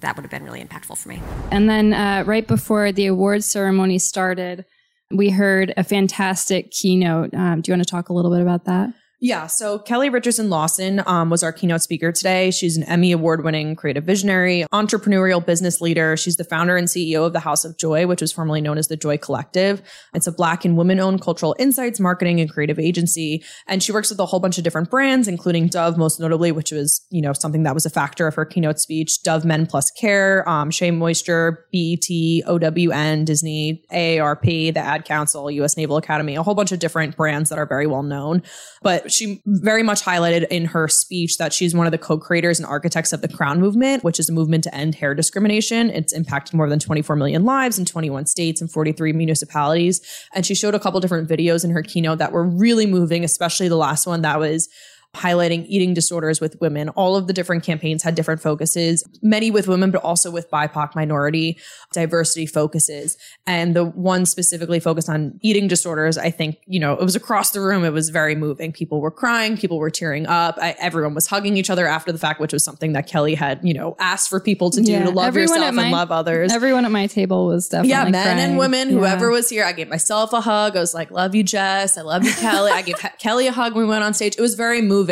that 0.00 0.16
would 0.16 0.22
have 0.22 0.30
been 0.30 0.44
really 0.44 0.62
impactful 0.62 0.98
for 0.98 1.08
me. 1.08 1.22
And 1.50 1.68
then 1.68 1.92
uh, 1.92 2.24
right 2.26 2.46
before 2.46 2.92
the 2.92 3.06
awards 3.06 3.46
ceremony 3.46 3.98
started, 3.98 4.64
we 5.10 5.30
heard 5.30 5.72
a 5.76 5.84
fantastic 5.84 6.70
keynote. 6.70 7.32
Um, 7.34 7.60
do 7.60 7.70
you 7.70 7.76
want 7.76 7.86
to 7.86 7.90
talk 7.90 8.08
a 8.08 8.12
little 8.12 8.30
bit 8.30 8.40
about 8.40 8.64
that? 8.64 8.92
Yeah. 9.20 9.46
So 9.46 9.78
Kelli 9.78 10.12
Richardson 10.12 10.50
Lawson 10.50 11.02
um, 11.06 11.30
was 11.30 11.42
our 11.42 11.52
keynote 11.52 11.82
speaker 11.82 12.12
today. 12.12 12.50
She's 12.50 12.76
an 12.76 12.82
Emmy 12.82 13.12
award 13.12 13.44
winning 13.44 13.76
creative 13.76 14.04
visionary, 14.04 14.66
entrepreneurial 14.72 15.44
business 15.44 15.80
leader. 15.80 16.16
She's 16.16 16.36
the 16.36 16.44
founder 16.44 16.76
and 16.76 16.88
CEO 16.88 17.24
of 17.24 17.32
the 17.32 17.40
House 17.40 17.64
of 17.64 17.78
Joy, 17.78 18.06
which 18.06 18.20
was 18.20 18.32
formerly 18.32 18.60
known 18.60 18.76
as 18.76 18.88
the 18.88 18.96
Joy 18.96 19.16
Collective. 19.16 19.82
It's 20.14 20.26
a 20.26 20.32
black 20.32 20.64
and 20.64 20.76
women 20.76 21.00
owned 21.00 21.22
cultural 21.22 21.54
insights, 21.58 22.00
marketing 22.00 22.40
and 22.40 22.50
creative 22.50 22.78
agency. 22.78 23.44
And 23.66 23.82
she 23.82 23.92
works 23.92 24.10
with 24.10 24.18
a 24.18 24.26
whole 24.26 24.40
bunch 24.40 24.58
of 24.58 24.64
different 24.64 24.90
brands, 24.90 25.28
including 25.28 25.68
Dove, 25.68 25.96
most 25.96 26.18
notably, 26.18 26.52
which 26.52 26.72
was, 26.72 27.06
you 27.10 27.22
know, 27.22 27.32
something 27.32 27.62
that 27.62 27.74
was 27.74 27.86
a 27.86 27.90
factor 27.90 28.26
of 28.26 28.34
her 28.34 28.44
keynote 28.44 28.80
speech. 28.80 29.22
Dove 29.22 29.44
Men 29.44 29.64
Plus 29.66 29.90
Care, 29.92 30.46
um, 30.48 30.70
Shea 30.70 30.90
Moisture, 30.90 31.66
BET, 31.72 32.08
OWN, 32.46 33.24
Disney, 33.24 33.82
AARP, 33.92 34.74
the 34.74 34.80
Ad 34.80 35.04
Council, 35.04 35.50
US 35.50 35.76
Naval 35.76 35.96
Academy, 35.96 36.34
a 36.34 36.42
whole 36.42 36.54
bunch 36.54 36.72
of 36.72 36.78
different 36.78 37.16
brands 37.16 37.48
that 37.50 37.58
are 37.58 37.66
very 37.66 37.86
well 37.86 38.02
known. 38.02 38.42
But 38.82 39.03
she 39.08 39.42
very 39.46 39.82
much 39.82 40.02
highlighted 40.02 40.46
in 40.48 40.66
her 40.66 40.88
speech 40.88 41.38
that 41.38 41.52
she's 41.52 41.74
one 41.74 41.86
of 41.86 41.92
the 41.92 41.98
co-creators 41.98 42.58
and 42.58 42.66
architects 42.66 43.12
of 43.12 43.20
the 43.20 43.28
Crown 43.28 43.60
Movement, 43.60 44.04
which 44.04 44.18
is 44.20 44.28
a 44.28 44.32
movement 44.32 44.64
to 44.64 44.74
end 44.74 44.94
hair 44.94 45.14
discrimination. 45.14 45.90
It's 45.90 46.12
impacted 46.12 46.54
more 46.54 46.68
than 46.68 46.78
24 46.78 47.16
million 47.16 47.44
lives 47.44 47.78
in 47.78 47.84
21 47.84 48.26
states 48.26 48.60
and 48.60 48.70
43 48.70 49.12
municipalities. 49.12 50.00
And 50.34 50.44
she 50.44 50.54
showed 50.54 50.74
a 50.74 50.80
couple 50.80 51.00
different 51.00 51.28
videos 51.28 51.64
in 51.64 51.70
her 51.70 51.82
keynote 51.82 52.18
that 52.18 52.32
were 52.32 52.44
really 52.44 52.86
moving, 52.86 53.24
especially 53.24 53.68
the 53.68 53.76
last 53.76 54.06
one 54.06 54.22
that 54.22 54.38
was 54.38 54.68
highlighting 55.14 55.64
eating 55.68 55.94
disorders 55.94 56.40
with 56.40 56.60
women. 56.60 56.88
All 56.90 57.16
of 57.16 57.26
the 57.26 57.32
different 57.32 57.64
campaigns 57.64 58.02
had 58.02 58.14
different 58.14 58.42
focuses, 58.42 59.04
many 59.22 59.50
with 59.50 59.68
women, 59.68 59.90
but 59.90 60.02
also 60.02 60.30
with 60.30 60.50
BIPOC 60.50 60.94
minority 60.94 61.58
diversity 61.92 62.46
focuses. 62.46 63.16
And 63.46 63.74
the 63.74 63.84
one 63.84 64.26
specifically 64.26 64.80
focused 64.80 65.08
on 65.08 65.38
eating 65.42 65.68
disorders, 65.68 66.18
I 66.18 66.30
think, 66.30 66.58
you 66.66 66.80
know, 66.80 66.92
it 66.94 67.02
was 67.04 67.16
across 67.16 67.50
the 67.52 67.60
room. 67.60 67.84
It 67.84 67.92
was 67.92 68.10
very 68.10 68.34
moving. 68.34 68.72
People 68.72 69.00
were 69.00 69.10
crying, 69.10 69.56
people 69.56 69.78
were 69.78 69.90
tearing 69.90 70.26
up. 70.26 70.58
I, 70.60 70.74
everyone 70.80 71.14
was 71.14 71.26
hugging 71.28 71.56
each 71.56 71.70
other 71.70 71.86
after 71.86 72.10
the 72.12 72.18
fact, 72.18 72.40
which 72.40 72.52
was 72.52 72.64
something 72.64 72.92
that 72.94 73.08
Kelli 73.08 73.36
had, 73.36 73.60
you 73.62 73.74
know, 73.74 73.96
asked 73.98 74.28
for 74.28 74.40
people 74.40 74.70
to 74.70 74.82
do 74.82 74.92
yeah, 74.92 75.04
to 75.04 75.10
love 75.10 75.36
yourself 75.36 75.74
my, 75.74 75.84
and 75.84 75.92
love 75.92 76.10
others. 76.10 76.52
Everyone 76.52 76.84
at 76.84 76.90
my 76.90 77.06
table 77.06 77.46
was 77.46 77.68
definitely 77.68 77.90
Yeah, 77.90 78.04
men 78.08 78.24
crying. 78.24 78.38
and 78.38 78.58
women, 78.58 78.88
whoever 78.88 79.30
was 79.30 79.48
here. 79.48 79.64
I 79.64 79.72
gave 79.72 79.88
myself 79.88 80.32
a 80.32 80.40
hug. 80.40 80.76
I 80.76 80.80
was 80.80 80.94
like, 80.94 81.10
love 81.10 81.34
you, 81.34 81.42
Jess. 81.42 81.96
I 81.96 82.02
love 82.02 82.24
you, 82.24 82.32
Kelli. 82.32 82.70
I 82.70 82.82
gave 82.82 82.96
Kelli 83.22 83.48
a 83.48 83.52
hug 83.52 83.74
when 83.74 83.84
we 83.84 83.88
went 83.88 84.02
on 84.02 84.14
stage. 84.14 84.34
It 84.36 84.40
was 84.40 84.54
very 84.54 84.82
moving. 84.82 85.03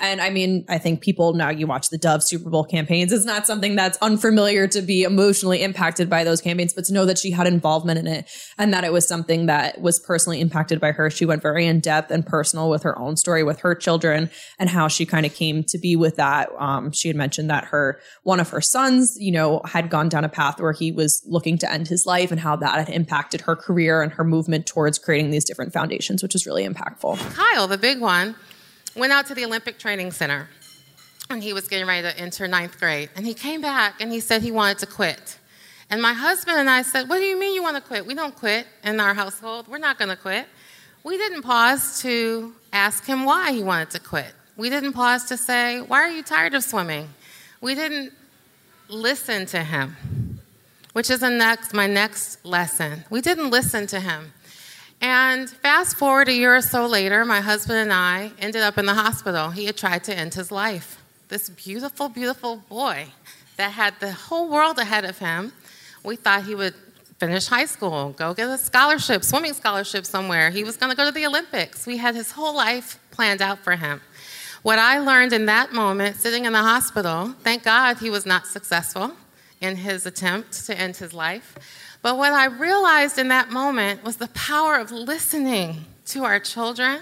And 0.00 0.20
I 0.20 0.30
mean, 0.30 0.64
I 0.68 0.78
think 0.78 1.00
people 1.00 1.34
now 1.34 1.50
you 1.50 1.66
watch 1.66 1.90
the 1.90 1.98
Dove 1.98 2.22
Super 2.22 2.50
Bowl 2.50 2.64
campaigns. 2.64 3.12
It's 3.12 3.24
not 3.24 3.46
something 3.46 3.76
that's 3.76 3.98
unfamiliar 3.98 4.66
to 4.68 4.82
be 4.82 5.02
emotionally 5.02 5.62
impacted 5.62 6.10
by 6.10 6.24
those 6.24 6.40
campaigns, 6.40 6.72
but 6.72 6.84
to 6.86 6.92
know 6.92 7.06
that 7.06 7.18
she 7.18 7.30
had 7.30 7.46
involvement 7.46 7.98
in 7.98 8.06
it 8.06 8.30
and 8.58 8.72
that 8.72 8.84
it 8.84 8.92
was 8.92 9.06
something 9.06 9.46
that 9.46 9.80
was 9.80 9.98
personally 9.98 10.40
impacted 10.40 10.80
by 10.80 10.92
her. 10.92 11.10
She 11.10 11.24
went 11.24 11.42
very 11.42 11.66
in 11.66 11.80
depth 11.80 12.10
and 12.10 12.24
personal 12.24 12.70
with 12.70 12.82
her 12.82 12.98
own 12.98 13.16
story 13.16 13.42
with 13.42 13.60
her 13.60 13.74
children 13.74 14.30
and 14.58 14.68
how 14.70 14.88
she 14.88 15.06
kind 15.06 15.26
of 15.26 15.34
came 15.34 15.64
to 15.64 15.78
be 15.78 15.96
with 15.96 16.16
that. 16.16 16.50
Um, 16.58 16.92
she 16.92 17.08
had 17.08 17.16
mentioned 17.16 17.50
that 17.50 17.64
her 17.66 18.00
one 18.22 18.40
of 18.40 18.50
her 18.50 18.60
sons, 18.60 19.16
you 19.18 19.32
know, 19.32 19.60
had 19.64 19.90
gone 19.90 20.08
down 20.08 20.24
a 20.24 20.28
path 20.28 20.60
where 20.60 20.72
he 20.72 20.92
was 20.92 21.22
looking 21.26 21.58
to 21.58 21.70
end 21.70 21.88
his 21.88 22.06
life 22.06 22.30
and 22.30 22.40
how 22.40 22.56
that 22.56 22.86
had 22.86 22.88
impacted 22.94 23.42
her 23.42 23.56
career 23.56 24.02
and 24.02 24.12
her 24.12 24.24
movement 24.24 24.66
towards 24.66 24.98
creating 24.98 25.30
these 25.30 25.44
different 25.44 25.72
foundations, 25.72 26.22
which 26.22 26.34
was 26.34 26.46
really 26.46 26.66
impactful. 26.66 27.18
Kyle, 27.34 27.66
the 27.66 27.78
big 27.78 28.00
one, 28.00 28.34
went 28.98 29.12
out 29.12 29.26
to 29.26 29.34
the 29.34 29.44
Olympic 29.44 29.78
Training 29.78 30.12
Center 30.12 30.48
and 31.30 31.42
he 31.42 31.52
was 31.52 31.68
getting 31.68 31.86
ready 31.86 32.02
to 32.02 32.18
enter 32.18 32.48
ninth 32.48 32.78
grade. 32.78 33.10
And 33.14 33.26
he 33.26 33.34
came 33.34 33.60
back 33.60 34.00
and 34.00 34.10
he 34.10 34.20
said 34.20 34.42
he 34.42 34.50
wanted 34.50 34.78
to 34.78 34.86
quit. 34.86 35.38
And 35.90 36.02
my 36.02 36.12
husband 36.12 36.58
and 36.58 36.68
I 36.68 36.82
said, 36.82 37.08
What 37.08 37.18
do 37.18 37.24
you 37.24 37.38
mean 37.38 37.54
you 37.54 37.62
want 37.62 37.76
to 37.76 37.82
quit? 37.82 38.06
We 38.06 38.14
don't 38.14 38.34
quit 38.34 38.66
in 38.84 39.00
our 39.00 39.14
household. 39.14 39.68
We're 39.68 39.78
not 39.78 39.98
going 39.98 40.10
to 40.10 40.16
quit. 40.16 40.46
We 41.04 41.16
didn't 41.16 41.42
pause 41.42 42.02
to 42.02 42.54
ask 42.72 43.06
him 43.06 43.24
why 43.24 43.52
he 43.52 43.62
wanted 43.62 43.90
to 43.90 44.00
quit. 44.00 44.32
We 44.56 44.68
didn't 44.70 44.92
pause 44.92 45.24
to 45.26 45.36
say, 45.36 45.80
Why 45.80 45.98
are 46.00 46.10
you 46.10 46.22
tired 46.22 46.54
of 46.54 46.62
swimming? 46.62 47.08
We 47.60 47.74
didn't 47.74 48.12
listen 48.88 49.46
to 49.46 49.62
him, 49.62 50.40
which 50.92 51.10
is 51.10 51.22
next, 51.22 51.72
my 51.72 51.86
next 51.86 52.44
lesson. 52.44 53.04
We 53.10 53.20
didn't 53.20 53.50
listen 53.50 53.86
to 53.88 54.00
him. 54.00 54.32
And 55.00 55.48
fast 55.48 55.96
forward 55.96 56.28
a 56.28 56.32
year 56.32 56.56
or 56.56 56.60
so 56.60 56.86
later, 56.86 57.24
my 57.24 57.40
husband 57.40 57.78
and 57.78 57.92
I 57.92 58.32
ended 58.40 58.62
up 58.62 58.78
in 58.78 58.86
the 58.86 58.94
hospital. 58.94 59.50
He 59.50 59.66
had 59.66 59.76
tried 59.76 60.04
to 60.04 60.16
end 60.16 60.34
his 60.34 60.50
life. 60.50 61.00
This 61.28 61.48
beautiful, 61.50 62.08
beautiful 62.08 62.56
boy 62.68 63.08
that 63.56 63.72
had 63.72 63.94
the 64.00 64.12
whole 64.12 64.48
world 64.48 64.78
ahead 64.78 65.04
of 65.04 65.18
him. 65.18 65.52
We 66.02 66.16
thought 66.16 66.44
he 66.44 66.54
would 66.54 66.74
finish 67.18 67.46
high 67.46 67.64
school, 67.64 68.10
go 68.10 68.32
get 68.32 68.48
a 68.48 68.58
scholarship, 68.58 69.24
swimming 69.24 69.52
scholarship 69.52 70.06
somewhere. 70.06 70.50
He 70.50 70.64
was 70.64 70.76
going 70.76 70.90
to 70.90 70.96
go 70.96 71.04
to 71.04 71.12
the 71.12 71.26
Olympics. 71.26 71.86
We 71.86 71.96
had 71.96 72.14
his 72.14 72.32
whole 72.32 72.54
life 72.54 72.98
planned 73.10 73.42
out 73.42 73.58
for 73.58 73.76
him. 73.76 74.00
What 74.62 74.78
I 74.78 74.98
learned 74.98 75.32
in 75.32 75.46
that 75.46 75.72
moment, 75.72 76.16
sitting 76.16 76.44
in 76.44 76.52
the 76.52 76.58
hospital, 76.58 77.34
thank 77.42 77.64
God 77.64 77.98
he 77.98 78.10
was 78.10 78.24
not 78.24 78.46
successful 78.46 79.12
in 79.60 79.76
his 79.76 80.06
attempt 80.06 80.66
to 80.66 80.78
end 80.78 80.96
his 80.96 81.12
life. 81.12 81.56
But 82.02 82.16
what 82.16 82.32
I 82.32 82.46
realized 82.46 83.18
in 83.18 83.28
that 83.28 83.50
moment 83.50 84.04
was 84.04 84.16
the 84.16 84.28
power 84.28 84.76
of 84.76 84.90
listening 84.90 85.84
to 86.06 86.24
our 86.24 86.38
children, 86.38 87.00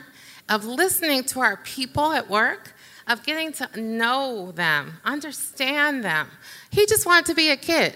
of 0.49 0.65
listening 0.65 1.25
to 1.25 1.41
our 1.41 1.59
people 1.59 2.13
at 2.13 2.31
work, 2.31 2.75
of 3.07 3.23
getting 3.23 3.53
to 3.53 3.81
know 3.81 4.53
them, 4.53 4.95
understand 5.05 6.05
them. 6.05 6.29
He 6.71 6.87
just 6.87 7.07
wanted 7.07 7.27
to 7.27 7.35
be 7.35 7.51
a 7.51 7.57
kid. 7.57 7.95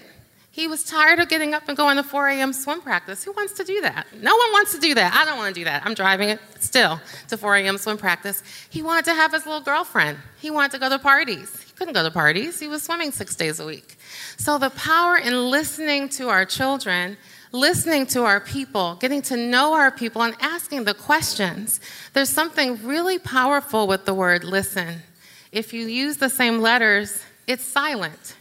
He 0.53 0.67
was 0.67 0.83
tired 0.83 1.19
of 1.19 1.29
getting 1.29 1.53
up 1.53 1.69
and 1.69 1.77
going 1.77 1.95
to 1.95 2.03
4 2.03 2.27
a.m. 2.27 2.51
swim 2.51 2.81
practice. 2.81 3.23
Who 3.23 3.31
wants 3.31 3.53
to 3.53 3.63
do 3.63 3.79
that? 3.81 4.05
No 4.13 4.35
one 4.35 4.51
wants 4.51 4.73
to 4.73 4.81
do 4.81 4.93
that. 4.95 5.13
I 5.13 5.23
don't 5.23 5.37
want 5.37 5.55
to 5.55 5.59
do 5.59 5.63
that. 5.63 5.85
I'm 5.85 5.93
driving 5.93 6.27
it 6.27 6.39
still 6.59 6.99
to 7.29 7.37
4 7.37 7.55
a.m. 7.55 7.77
swim 7.77 7.97
practice. 7.97 8.43
He 8.69 8.81
wanted 8.81 9.05
to 9.05 9.13
have 9.13 9.31
his 9.31 9.45
little 9.45 9.61
girlfriend. 9.61 10.17
He 10.41 10.51
wanted 10.51 10.71
to 10.71 10.79
go 10.79 10.89
to 10.89 10.99
parties. 10.99 11.63
He 11.63 11.71
couldn't 11.71 11.93
go 11.93 12.03
to 12.03 12.11
parties. 12.11 12.59
He 12.59 12.67
was 12.67 12.83
swimming 12.83 13.11
six 13.11 13.33
days 13.35 13.61
a 13.61 13.65
week. 13.65 13.97
So, 14.41 14.57
the 14.57 14.71
power 14.71 15.17
in 15.17 15.51
listening 15.51 16.09
to 16.17 16.29
our 16.29 16.45
children, 16.45 17.15
listening 17.51 18.07
to 18.07 18.23
our 18.23 18.39
people, 18.39 18.95
getting 18.95 19.21
to 19.21 19.37
know 19.37 19.75
our 19.75 19.91
people, 19.91 20.23
and 20.23 20.35
asking 20.39 20.85
the 20.85 20.95
questions, 20.95 21.79
there's 22.13 22.31
something 22.31 22.83
really 22.83 23.19
powerful 23.19 23.85
with 23.85 24.05
the 24.05 24.15
word 24.15 24.43
listen. 24.43 25.03
If 25.51 25.73
you 25.73 25.85
use 25.85 26.17
the 26.17 26.27
same 26.27 26.57
letters, 26.59 27.23
it's 27.45 27.63
silent. 27.63 28.35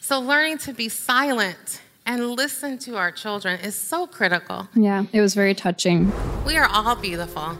So, 0.00 0.18
learning 0.18 0.58
to 0.66 0.72
be 0.72 0.88
silent 0.88 1.80
and 2.04 2.32
listen 2.32 2.76
to 2.78 2.96
our 2.96 3.12
children 3.12 3.60
is 3.60 3.76
so 3.76 4.08
critical. 4.08 4.68
Yeah, 4.74 5.04
it 5.12 5.20
was 5.20 5.36
very 5.36 5.54
touching. 5.54 6.12
We 6.44 6.56
are 6.56 6.66
all 6.66 6.96
beautiful. 6.96 7.56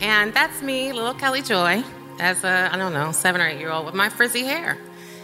And 0.00 0.34
that's 0.34 0.62
me, 0.62 0.92
little 0.92 1.14
Kelli 1.14 1.46
Joy, 1.46 1.84
as 2.18 2.42
a, 2.42 2.70
I 2.72 2.76
don't 2.76 2.92
know, 2.92 3.12
seven 3.12 3.40
or 3.40 3.46
eight 3.46 3.60
year 3.60 3.70
old 3.70 3.86
with 3.86 3.94
my 3.94 4.08
frizzy 4.08 4.42
hair. 4.42 4.76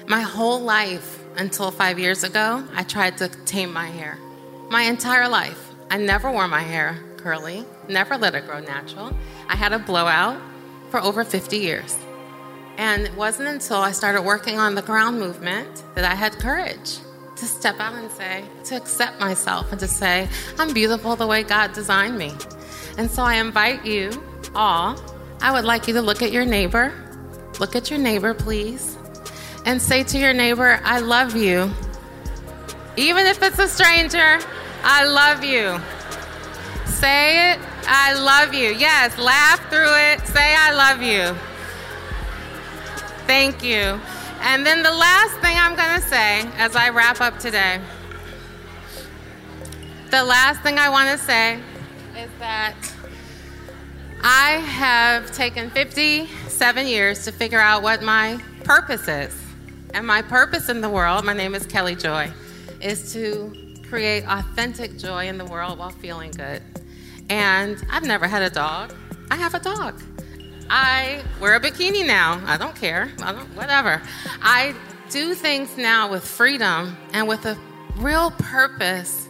My 0.06 0.20
whole 0.20 0.60
life 0.60 1.25
until 1.36 1.70
five 1.70 1.98
years 1.98 2.24
ago, 2.24 2.64
I 2.74 2.82
tried 2.82 3.18
to 3.18 3.28
tame 3.28 3.72
my 3.72 3.86
hair. 3.86 4.18
My 4.70 4.82
entire 4.82 5.28
life. 5.28 5.72
I 5.90 5.98
never 5.98 6.30
wore 6.30 6.48
my 6.48 6.62
hair 6.62 6.98
curly, 7.16 7.64
never 7.88 8.16
let 8.16 8.34
it 8.34 8.46
grow 8.46 8.60
natural. 8.60 9.12
I 9.48 9.56
had 9.56 9.72
a 9.72 9.78
blowout 9.78 10.40
for 10.90 11.00
over 11.00 11.24
50 11.24 11.58
years. 11.58 11.96
And 12.76 13.02
it 13.02 13.14
wasn't 13.14 13.48
until 13.48 13.78
I 13.78 13.92
started 13.92 14.22
working 14.22 14.58
on 14.58 14.74
the 14.74 14.82
Crown 14.82 15.18
movement 15.18 15.82
that 15.94 16.04
I 16.04 16.14
had 16.14 16.32
courage 16.38 16.98
to 17.36 17.44
step 17.44 17.78
out 17.80 17.94
and 17.94 18.10
say, 18.10 18.44
to 18.64 18.76
accept 18.76 19.20
myself 19.20 19.70
and 19.70 19.80
to 19.80 19.88
say, 19.88 20.28
I'm 20.58 20.72
beautiful 20.72 21.16
the 21.16 21.26
way 21.26 21.42
God 21.42 21.72
designed 21.72 22.16
me. 22.18 22.32
And 22.98 23.10
so 23.10 23.22
I 23.22 23.34
invite 23.34 23.84
you 23.84 24.10
all, 24.54 24.98
I 25.40 25.52
would 25.52 25.64
like 25.64 25.86
you 25.86 25.94
to 25.94 26.02
look 26.02 26.22
at 26.22 26.32
your 26.32 26.44
neighbor. 26.44 26.92
Look 27.60 27.76
at 27.76 27.90
your 27.90 27.98
neighbor, 27.98 28.34
please. 28.34 28.96
And 29.66 29.82
say 29.82 30.04
to 30.04 30.18
your 30.18 30.32
neighbor, 30.32 30.80
I 30.84 31.00
love 31.00 31.36
you. 31.36 31.70
Even 32.96 33.26
if 33.26 33.42
it's 33.42 33.58
a 33.58 33.68
stranger, 33.68 34.38
I 34.84 35.04
love 35.04 35.42
you. 35.42 35.78
Say 36.86 37.50
it, 37.50 37.58
I 37.88 38.14
love 38.14 38.54
you. 38.54 38.70
Yes, 38.70 39.18
laugh 39.18 39.60
through 39.68 39.92
it. 39.92 40.26
Say, 40.28 40.54
I 40.56 40.72
love 40.72 41.02
you. 41.02 41.36
Thank 43.26 43.62
you. 43.62 44.00
And 44.40 44.64
then 44.64 44.84
the 44.84 44.92
last 44.92 45.34
thing 45.40 45.56
I'm 45.58 45.74
going 45.74 46.00
to 46.00 46.06
say 46.06 46.48
as 46.56 46.76
I 46.76 46.90
wrap 46.90 47.20
up 47.20 47.38
today, 47.40 47.80
the 50.10 50.22
last 50.22 50.62
thing 50.62 50.78
I 50.78 50.88
want 50.88 51.10
to 51.10 51.18
say 51.18 51.60
is 52.16 52.30
that 52.38 52.76
I 54.22 54.52
have 54.52 55.32
taken 55.32 55.70
57 55.70 56.86
years 56.86 57.24
to 57.24 57.32
figure 57.32 57.60
out 57.60 57.82
what 57.82 58.02
my 58.02 58.40
purpose 58.62 59.08
is. 59.08 59.45
And 59.94 60.06
my 60.06 60.22
purpose 60.22 60.68
in 60.68 60.80
the 60.80 60.90
world, 60.90 61.24
my 61.24 61.32
name 61.32 61.54
is 61.54 61.66
Kelli 61.66 62.00
Joy, 62.00 62.30
is 62.80 63.12
to 63.12 63.52
create 63.88 64.24
authentic 64.28 64.98
joy 64.98 65.28
in 65.28 65.38
the 65.38 65.44
world 65.44 65.78
while 65.78 65.90
feeling 65.90 66.30
good. 66.32 66.62
And 67.28 67.82
I've 67.90 68.04
never 68.04 68.26
had 68.26 68.42
a 68.42 68.50
dog. 68.50 68.94
I 69.30 69.36
have 69.36 69.54
a 69.54 69.60
dog. 69.60 70.00
I 70.68 71.22
wear 71.40 71.54
a 71.54 71.60
bikini 71.60 72.06
now. 72.06 72.42
I 72.46 72.56
don't 72.56 72.74
care. 72.74 73.10
I 73.22 73.32
don't, 73.32 73.46
whatever. 73.56 74.02
I 74.42 74.74
do 75.10 75.34
things 75.34 75.76
now 75.76 76.10
with 76.10 76.24
freedom 76.24 76.96
and 77.12 77.28
with 77.28 77.46
a 77.46 77.56
real 77.96 78.30
purpose 78.32 79.28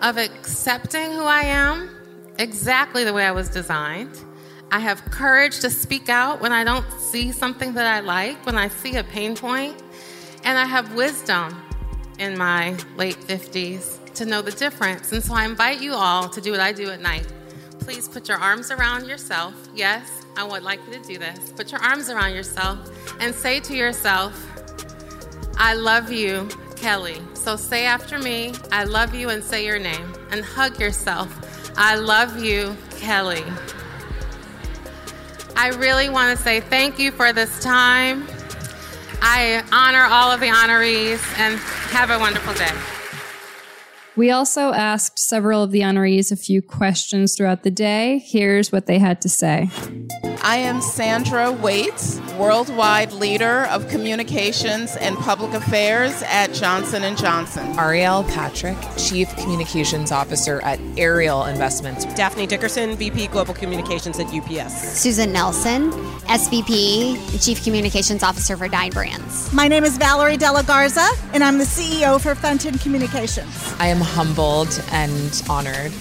of 0.00 0.18
accepting 0.18 1.12
who 1.12 1.22
I 1.22 1.42
am 1.42 1.90
exactly 2.38 3.04
the 3.04 3.12
way 3.12 3.24
I 3.24 3.32
was 3.32 3.48
designed. 3.48 4.18
I 4.70 4.80
have 4.80 5.02
courage 5.06 5.60
to 5.60 5.70
speak 5.70 6.08
out 6.08 6.40
when 6.40 6.52
I 6.52 6.64
don't 6.64 6.86
see 7.00 7.32
something 7.32 7.74
that 7.74 7.86
I 7.86 8.00
like, 8.00 8.44
when 8.44 8.58
I 8.58 8.68
see 8.68 8.96
a 8.96 9.04
pain 9.04 9.36
point, 9.36 9.80
and 10.46 10.56
I 10.56 10.64
have 10.64 10.94
wisdom 10.94 11.60
in 12.20 12.38
my 12.38 12.76
late 12.96 13.16
50s 13.16 14.14
to 14.14 14.24
know 14.24 14.40
the 14.40 14.52
difference. 14.52 15.10
And 15.10 15.22
so 15.22 15.34
I 15.34 15.44
invite 15.44 15.82
you 15.82 15.92
all 15.92 16.28
to 16.28 16.40
do 16.40 16.52
what 16.52 16.60
I 16.60 16.72
do 16.72 16.88
at 16.90 17.00
night. 17.00 17.26
Please 17.80 18.08
put 18.08 18.28
your 18.28 18.38
arms 18.38 18.70
around 18.70 19.06
yourself. 19.06 19.54
Yes, 19.74 20.08
I 20.36 20.44
would 20.44 20.62
like 20.62 20.80
you 20.86 20.94
to 20.94 21.02
do 21.02 21.18
this. 21.18 21.50
Put 21.50 21.72
your 21.72 21.82
arms 21.82 22.08
around 22.10 22.32
yourself 22.32 22.78
and 23.20 23.34
say 23.34 23.58
to 23.58 23.74
yourself, 23.74 24.32
I 25.58 25.74
love 25.74 26.12
you, 26.12 26.44
Kelli. 26.76 27.20
So 27.36 27.56
say 27.56 27.84
after 27.84 28.16
me, 28.18 28.52
I 28.70 28.84
love 28.84 29.14
you, 29.14 29.30
and 29.30 29.42
say 29.42 29.66
your 29.66 29.80
name. 29.80 30.12
And 30.30 30.44
hug 30.44 30.78
yourself. 30.78 31.28
I 31.76 31.96
love 31.96 32.42
you, 32.42 32.76
Kelli. 32.90 33.42
I 35.56 35.68
really 35.70 36.08
want 36.08 36.36
to 36.36 36.42
say 36.42 36.60
thank 36.60 37.00
you 37.00 37.10
for 37.10 37.32
this 37.32 37.60
time. 37.60 38.28
I 39.22 39.62
honor 39.72 40.04
all 40.04 40.30
of 40.30 40.40
the 40.40 40.48
honorees 40.48 41.20
and 41.38 41.58
have 41.90 42.10
a 42.10 42.18
wonderful 42.18 42.54
day. 42.54 42.95
We 44.16 44.30
also 44.30 44.72
asked 44.72 45.18
several 45.18 45.62
of 45.62 45.72
the 45.72 45.80
honorees 45.80 46.32
a 46.32 46.36
few 46.36 46.62
questions 46.62 47.36
throughout 47.36 47.64
the 47.64 47.70
day. 47.70 48.24
Here's 48.26 48.72
what 48.72 48.86
they 48.86 48.98
had 48.98 49.20
to 49.20 49.28
say. 49.28 49.68
I 50.42 50.56
am 50.56 50.80
Sandra 50.80 51.52
Waits, 51.52 52.18
worldwide 52.38 53.12
leader 53.12 53.66
of 53.66 53.88
communications 53.88 54.96
and 54.96 55.16
public 55.18 55.52
affairs 55.52 56.22
at 56.28 56.54
Johnson 56.54 57.16
& 57.16 57.18
Johnson. 57.18 57.78
Ariel 57.78 58.24
Patrick, 58.24 58.76
Chief 58.96 59.28
Communications 59.36 60.12
Officer 60.12 60.62
at 60.62 60.80
Ariel 60.96 61.44
Investments. 61.44 62.06
Daphne 62.14 62.46
Dickerson, 62.46 62.96
VP 62.96 63.26
Global 63.26 63.52
Communications 63.52 64.18
at 64.18 64.26
UPS. 64.32 64.98
Susan 64.98 65.30
Nelson, 65.30 65.90
SVP, 66.26 67.44
Chief 67.44 67.62
Communications 67.62 68.22
Officer 68.22 68.56
for 68.56 68.68
Dine 68.68 68.92
Brands. 68.92 69.52
My 69.52 69.68
name 69.68 69.84
is 69.84 69.98
Valerie 69.98 70.38
Della 70.38 70.62
Garza, 70.62 71.06
and 71.34 71.44
I'm 71.44 71.58
the 71.58 71.64
CEO 71.64 72.18
for 72.18 72.34
Fenton 72.34 72.78
Communications. 72.78 73.74
I 73.78 73.88
am 73.88 74.05
humbled 74.06 74.82
and 74.92 75.42
honored 75.48 75.92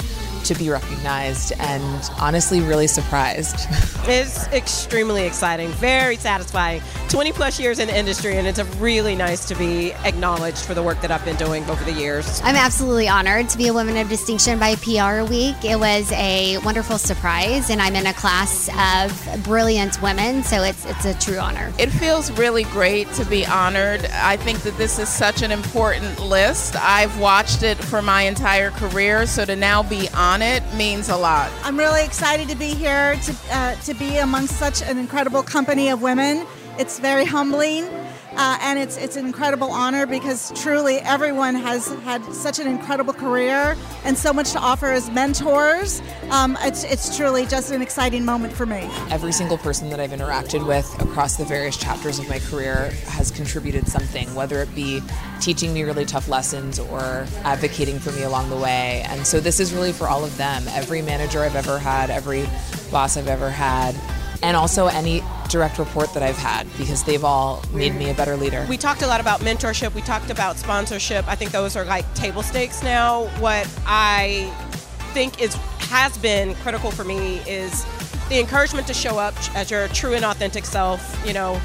to 0.46 0.56
be 0.56 0.70
recognized 0.70 1.54
and 1.60 2.10
honestly 2.20 2.62
really 2.62 2.88
surprised. 2.88 3.68
It's 4.08 4.46
extremely 4.50 5.24
exciting, 5.24 5.70
very 5.72 6.18
satisfying. 6.18 6.84
20 7.10 7.32
plus 7.32 7.60
years 7.60 7.80
in 7.80 7.88
the 7.88 7.98
industry, 7.98 8.38
and 8.38 8.46
it's 8.46 8.60
really 8.76 9.16
nice 9.16 9.48
to 9.48 9.56
be 9.56 9.94
acknowledged 10.04 10.60
for 10.60 10.76
the 10.76 10.84
work 10.84 11.02
that 11.02 11.10
I've 11.10 11.26
been 11.26 11.38
doing 11.38 11.68
over 11.72 11.84
the 11.84 11.92
years. 11.92 12.40
I'm 12.44 12.56
absolutely 12.56 13.08
honored 13.08 13.50
to 13.50 13.58
be 13.58 13.68
a 13.68 13.74
Woman 13.74 13.98
of 13.98 14.08
Distinction 14.08 14.60
by 14.60 14.76
PR 14.76 15.24
Week. 15.28 15.56
It 15.66 15.80
was 15.80 16.12
a 16.12 16.60
wonderful 16.60 17.00
surprise, 17.00 17.72
and 17.72 17.82
I'm 17.82 17.96
in 17.96 18.06
a 18.06 18.14
class 18.14 18.70
of 18.70 19.44
brilliant 19.44 20.00
women, 20.04 20.44
so 20.44 20.62
it's, 20.62 20.86
it's 20.86 21.06
a 21.06 21.16
true 21.16 21.40
honor. 21.40 21.74
It 21.80 21.90
feels 21.90 22.32
really 22.34 22.66
great 22.66 23.12
to 23.14 23.26
be 23.26 23.44
honored. 23.46 24.06
I 24.14 24.38
think 24.38 24.60
that 24.60 24.78
this 24.78 25.00
is 25.00 25.10
such 25.10 25.42
an 25.42 25.50
important 25.50 26.20
list. 26.20 26.76
I've 26.76 27.20
watched 27.20 27.64
it 27.64 27.78
for 27.78 28.04
my 28.04 28.22
entire 28.22 28.70
career, 28.70 29.26
so 29.26 29.46
to 29.46 29.56
now 29.56 29.82
be 29.82 30.10
on 30.36 30.42
it 30.42 30.62
means 30.74 31.08
a 31.08 31.16
lot. 31.16 31.50
I'm 31.64 31.78
really 31.78 32.04
excited 32.04 32.50
to 32.50 32.58
be 32.58 32.74
here 32.74 33.16
to, 33.16 33.36
uh, 33.52 33.76
to 33.88 33.94
be 33.94 34.18
amongst 34.18 34.60
such 34.60 34.82
an 34.82 34.98
incredible 34.98 35.42
company 35.44 35.88
of 35.88 36.02
women. 36.02 36.46
It's 36.78 37.00
very 37.00 37.24
humbling. 37.24 37.86
Uh, 38.38 38.58
and 38.62 38.78
it's 38.78 38.98
it's 38.98 39.16
an 39.16 39.26
incredible 39.26 39.72
honor 39.72 40.06
because 40.06 40.52
truly 40.62 40.98
everyone 40.98 41.56
has 41.56 41.88
had 42.04 42.24
such 42.34 42.60
an 42.60 42.68
incredible 42.68 43.14
career 43.14 43.78
and 44.04 44.18
so 44.18 44.34
much 44.34 44.52
to 44.52 44.60
offer 44.60 44.88
as 44.88 45.10
mentors. 45.12 46.02
Um, 46.32 46.58
it's 46.62 46.84
it's 46.84 47.16
truly 47.16 47.46
just 47.46 47.72
an 47.72 47.82
exciting 47.82 48.26
moment 48.26 48.54
for 48.54 48.66
me. 48.66 48.90
Every 49.10 49.32
single 49.32 49.58
person 49.58 49.90
that 49.90 50.00
I've 50.00 50.12
interacted 50.12 50.66
with 50.66 50.86
across 51.02 51.38
the 51.38 51.46
various 51.46 51.78
chapters 51.78 52.20
of 52.20 52.28
my 52.28 52.40
career 52.40 52.92
has 53.08 53.32
contributed 53.32 53.88
something, 53.88 54.34
whether 54.36 54.62
it 54.62 54.74
be 54.76 55.02
teaching 55.40 55.74
me 55.74 55.84
really 55.84 56.06
tough 56.06 56.28
lessons 56.28 56.80
or 56.80 57.26
advocating 57.44 58.00
for 58.00 58.12
me 58.12 58.24
along 58.24 58.50
the 58.50 58.58
way. 58.58 59.04
And 59.08 59.26
so 59.26 59.40
this 59.40 59.60
is 59.60 59.74
really 59.74 59.94
for 59.94 60.08
all 60.08 60.24
of 60.24 60.36
them. 60.38 60.64
Every 60.70 61.02
manager 61.02 61.42
I've 61.42 61.56
ever 61.56 61.80
had, 61.80 62.10
every 62.10 62.46
boss 62.92 63.18
I've 63.18 63.28
ever 63.28 63.50
had 63.50 63.96
and 64.44 64.56
also 64.56 64.88
any 64.88 65.22
direct 65.50 65.80
report 65.80 66.14
that 66.14 66.24
I've 66.24 66.38
had 66.38 66.68
because 66.78 67.04
they've 67.04 67.24
all 67.24 67.64
made 67.74 67.96
me 67.96 68.10
a 68.10 68.14
better 68.14 68.36
leader. 68.36 68.66
We 68.70 68.78
talked 68.78 69.02
a 69.02 69.08
lot 69.08 69.22
about 69.22 69.42
mentorship, 69.42 69.94
we 69.94 70.02
talked 70.02 70.30
about 70.30 70.58
sponsorship. 70.58 71.28
I 71.28 71.36
think 71.36 71.52
those 71.52 71.76
are 71.76 71.86
like 71.86 72.12
table 72.14 72.44
stakes 72.44 72.84
now. 72.84 73.26
What 73.40 73.68
I 73.86 74.52
think 75.14 75.42
is 75.42 75.56
has 75.90 76.18
been 76.18 76.56
critical 76.56 76.92
for 76.92 77.04
me 77.04 77.38
is 77.48 77.86
the 78.30 78.40
encouragement 78.40 78.88
to 78.88 78.94
show 78.94 79.20
up 79.20 79.36
as 79.56 79.70
your 79.70 79.88
true 79.90 80.14
and 80.14 80.26
authentic 80.26 80.66
self, 80.66 81.22
you 81.26 81.34
know, 81.34 81.62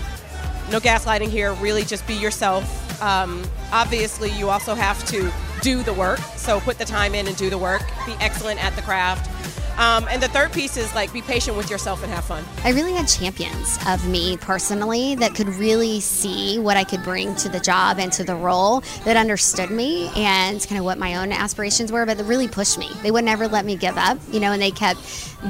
no 0.71 0.79
gaslighting 0.79 1.29
here, 1.29 1.55
really 1.55 1.83
just 1.83 2.07
be 2.07 2.15
yourself. 2.15 3.03
Um, 3.03 3.43
obviously, 3.73 4.31
you 4.31 4.51
also 4.51 4.75
have 4.75 5.05
to 5.07 5.33
do 5.63 5.83
the 5.83 5.93
work, 5.93 6.21
so 6.37 6.61
put 6.61 6.79
the 6.79 6.85
time 6.85 7.15
in 7.15 7.27
and 7.27 7.37
do 7.37 7.51
the 7.51 7.59
work, 7.59 7.83
be 8.07 8.13
excellent 8.21 8.63
at 8.63 8.75
the 8.77 8.83
craft. 8.83 9.31
Um, 9.81 10.07
and 10.11 10.23
the 10.23 10.29
third 10.29 10.53
piece 10.53 10.77
is 10.77 10.95
like 10.95 11.11
be 11.11 11.23
patient 11.23 11.57
with 11.57 11.71
yourself 11.71 12.03
and 12.03 12.13
have 12.13 12.27
fun. 12.27 12.45
I 12.65 12.73
really 12.73 12.93
had 12.93 13.09
champions 13.09 13.79
of 13.89 14.07
me 14.07 14.37
personally 14.37 15.15
that 15.15 15.35
could 15.35 15.49
really 15.49 16.01
see 16.01 16.59
what 16.59 16.77
I 16.77 16.85
could 16.85 17.03
bring 17.03 17.35
to 17.37 17.49
the 17.49 17.61
job 17.61 17.99
and 17.99 18.13
to 18.13 18.23
the 18.23 18.35
role 18.35 18.83
that 19.05 19.17
understood 19.17 19.71
me 19.71 20.11
and 20.15 20.61
kind 20.69 20.79
of 20.79 20.85
what 20.85 20.99
my 20.99 21.17
own 21.17 21.33
aspirations 21.33 21.91
were, 21.91 22.05
but 22.05 22.19
that 22.19 22.25
really 22.25 22.47
pushed 22.47 22.77
me. 22.77 22.91
They 23.03 23.11
would 23.11 23.25
never 23.25 23.49
let 23.49 23.65
me 23.65 23.75
give 23.75 23.97
up, 23.97 24.19
you 24.31 24.39
know, 24.39 24.53
and 24.53 24.61
they 24.61 24.71
kept 24.71 25.01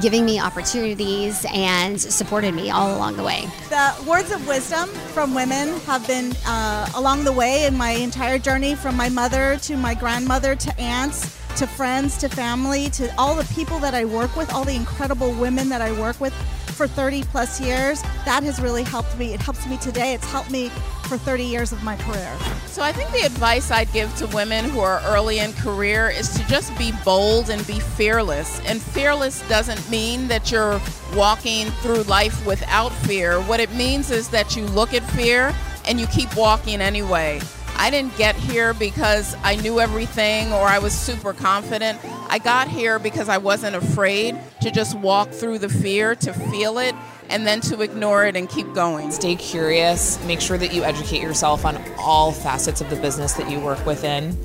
giving 0.01 0.25
me 0.25 0.39
opportunities 0.39 1.45
and 1.53 1.99
supported 1.99 2.53
me 2.53 2.69
all 2.69 2.95
along 2.95 3.17
the 3.17 3.23
way. 3.23 3.49
The 3.67 3.93
words 4.07 4.31
of 4.31 4.47
wisdom 4.47 4.87
from 4.87 5.35
women 5.35 5.77
have 5.81 6.07
been 6.07 6.33
uh, 6.45 6.89
along 6.95 7.25
the 7.25 7.33
way 7.33 7.65
in 7.65 7.75
my 7.75 7.91
entire 7.91 8.39
journey 8.39 8.75
from 8.75 8.95
my 8.95 9.09
mother 9.09 9.57
to 9.63 9.75
my 9.75 9.93
grandmother 9.93 10.55
to 10.55 10.79
aunts 10.79 11.40
to 11.57 11.67
friends, 11.67 12.17
to 12.17 12.29
family, 12.29 12.89
to 12.91 13.13
all 13.17 13.35
the 13.35 13.43
people 13.53 13.79
that 13.79 13.93
I 13.93 14.05
work 14.05 14.35
with, 14.35 14.53
all 14.53 14.63
the 14.63 14.75
incredible 14.75 15.33
women 15.33 15.69
that 15.69 15.81
I 15.81 15.91
work 15.99 16.19
with 16.19 16.33
for 16.71 16.87
30 16.87 17.23
plus 17.23 17.61
years. 17.61 18.01
That 18.25 18.43
has 18.43 18.59
really 18.59 18.83
helped 18.83 19.17
me. 19.17 19.33
It 19.33 19.41
helps 19.41 19.67
me 19.67 19.77
today. 19.77 20.13
It's 20.13 20.25
helped 20.25 20.49
me 20.49 20.69
for 21.03 21.17
30 21.17 21.43
years 21.43 21.71
of 21.71 21.83
my 21.83 21.95
career. 21.97 22.37
So 22.67 22.81
I 22.81 22.91
think 22.91 23.11
the 23.11 23.25
advice 23.25 23.69
I'd 23.69 23.91
give 23.91 24.15
to 24.15 24.27
women 24.27 24.65
who 24.65 24.79
are 24.79 25.01
early 25.05 25.39
in 25.39 25.53
career 25.53 26.09
is 26.09 26.29
to 26.35 26.47
just 26.47 26.75
be 26.77 26.93
bold 27.03 27.49
and 27.49 27.65
be 27.67 27.79
fearless. 27.79 28.61
And 28.65 28.81
fearless 28.81 29.47
doesn't 29.49 29.89
mean 29.89 30.27
that 30.29 30.51
you're 30.51 30.81
walking 31.13 31.67
through 31.81 32.03
life 32.03 32.45
without 32.45 32.91
fear. 32.93 33.41
What 33.41 33.59
it 33.59 33.71
means 33.73 34.09
is 34.09 34.29
that 34.29 34.55
you 34.55 34.65
look 34.67 34.93
at 34.93 35.03
fear 35.11 35.53
and 35.85 35.99
you 35.99 36.07
keep 36.07 36.35
walking 36.35 36.81
anyway. 36.81 37.41
I 37.81 37.89
didn't 37.89 38.15
get 38.15 38.35
here 38.35 38.75
because 38.75 39.35
I 39.41 39.55
knew 39.55 39.79
everything 39.79 40.53
or 40.53 40.67
I 40.67 40.77
was 40.77 40.93
super 40.93 41.33
confident. 41.33 41.97
I 42.29 42.37
got 42.37 42.67
here 42.67 42.99
because 42.99 43.27
I 43.27 43.39
wasn't 43.39 43.75
afraid 43.75 44.39
to 44.61 44.69
just 44.69 44.95
walk 44.99 45.31
through 45.31 45.57
the 45.57 45.67
fear, 45.67 46.13
to 46.17 46.31
feel 46.31 46.77
it, 46.77 46.93
and 47.27 47.47
then 47.47 47.59
to 47.61 47.81
ignore 47.81 48.27
it 48.27 48.35
and 48.35 48.47
keep 48.47 48.71
going. 48.75 49.09
Stay 49.09 49.35
curious. 49.35 50.23
Make 50.25 50.41
sure 50.41 50.59
that 50.59 50.75
you 50.75 50.83
educate 50.83 51.23
yourself 51.23 51.65
on 51.65 51.83
all 51.97 52.31
facets 52.31 52.81
of 52.81 52.89
the 52.91 52.97
business 52.97 53.33
that 53.33 53.49
you 53.49 53.59
work 53.59 53.83
within, 53.83 54.37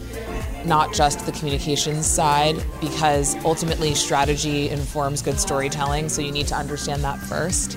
not 0.64 0.94
just 0.94 1.26
the 1.26 1.32
communications 1.32 2.06
side, 2.06 2.56
because 2.80 3.36
ultimately 3.44 3.94
strategy 3.94 4.70
informs 4.70 5.20
good 5.20 5.38
storytelling. 5.38 6.08
So 6.08 6.22
you 6.22 6.32
need 6.32 6.46
to 6.46 6.54
understand 6.54 7.04
that 7.04 7.18
first. 7.18 7.76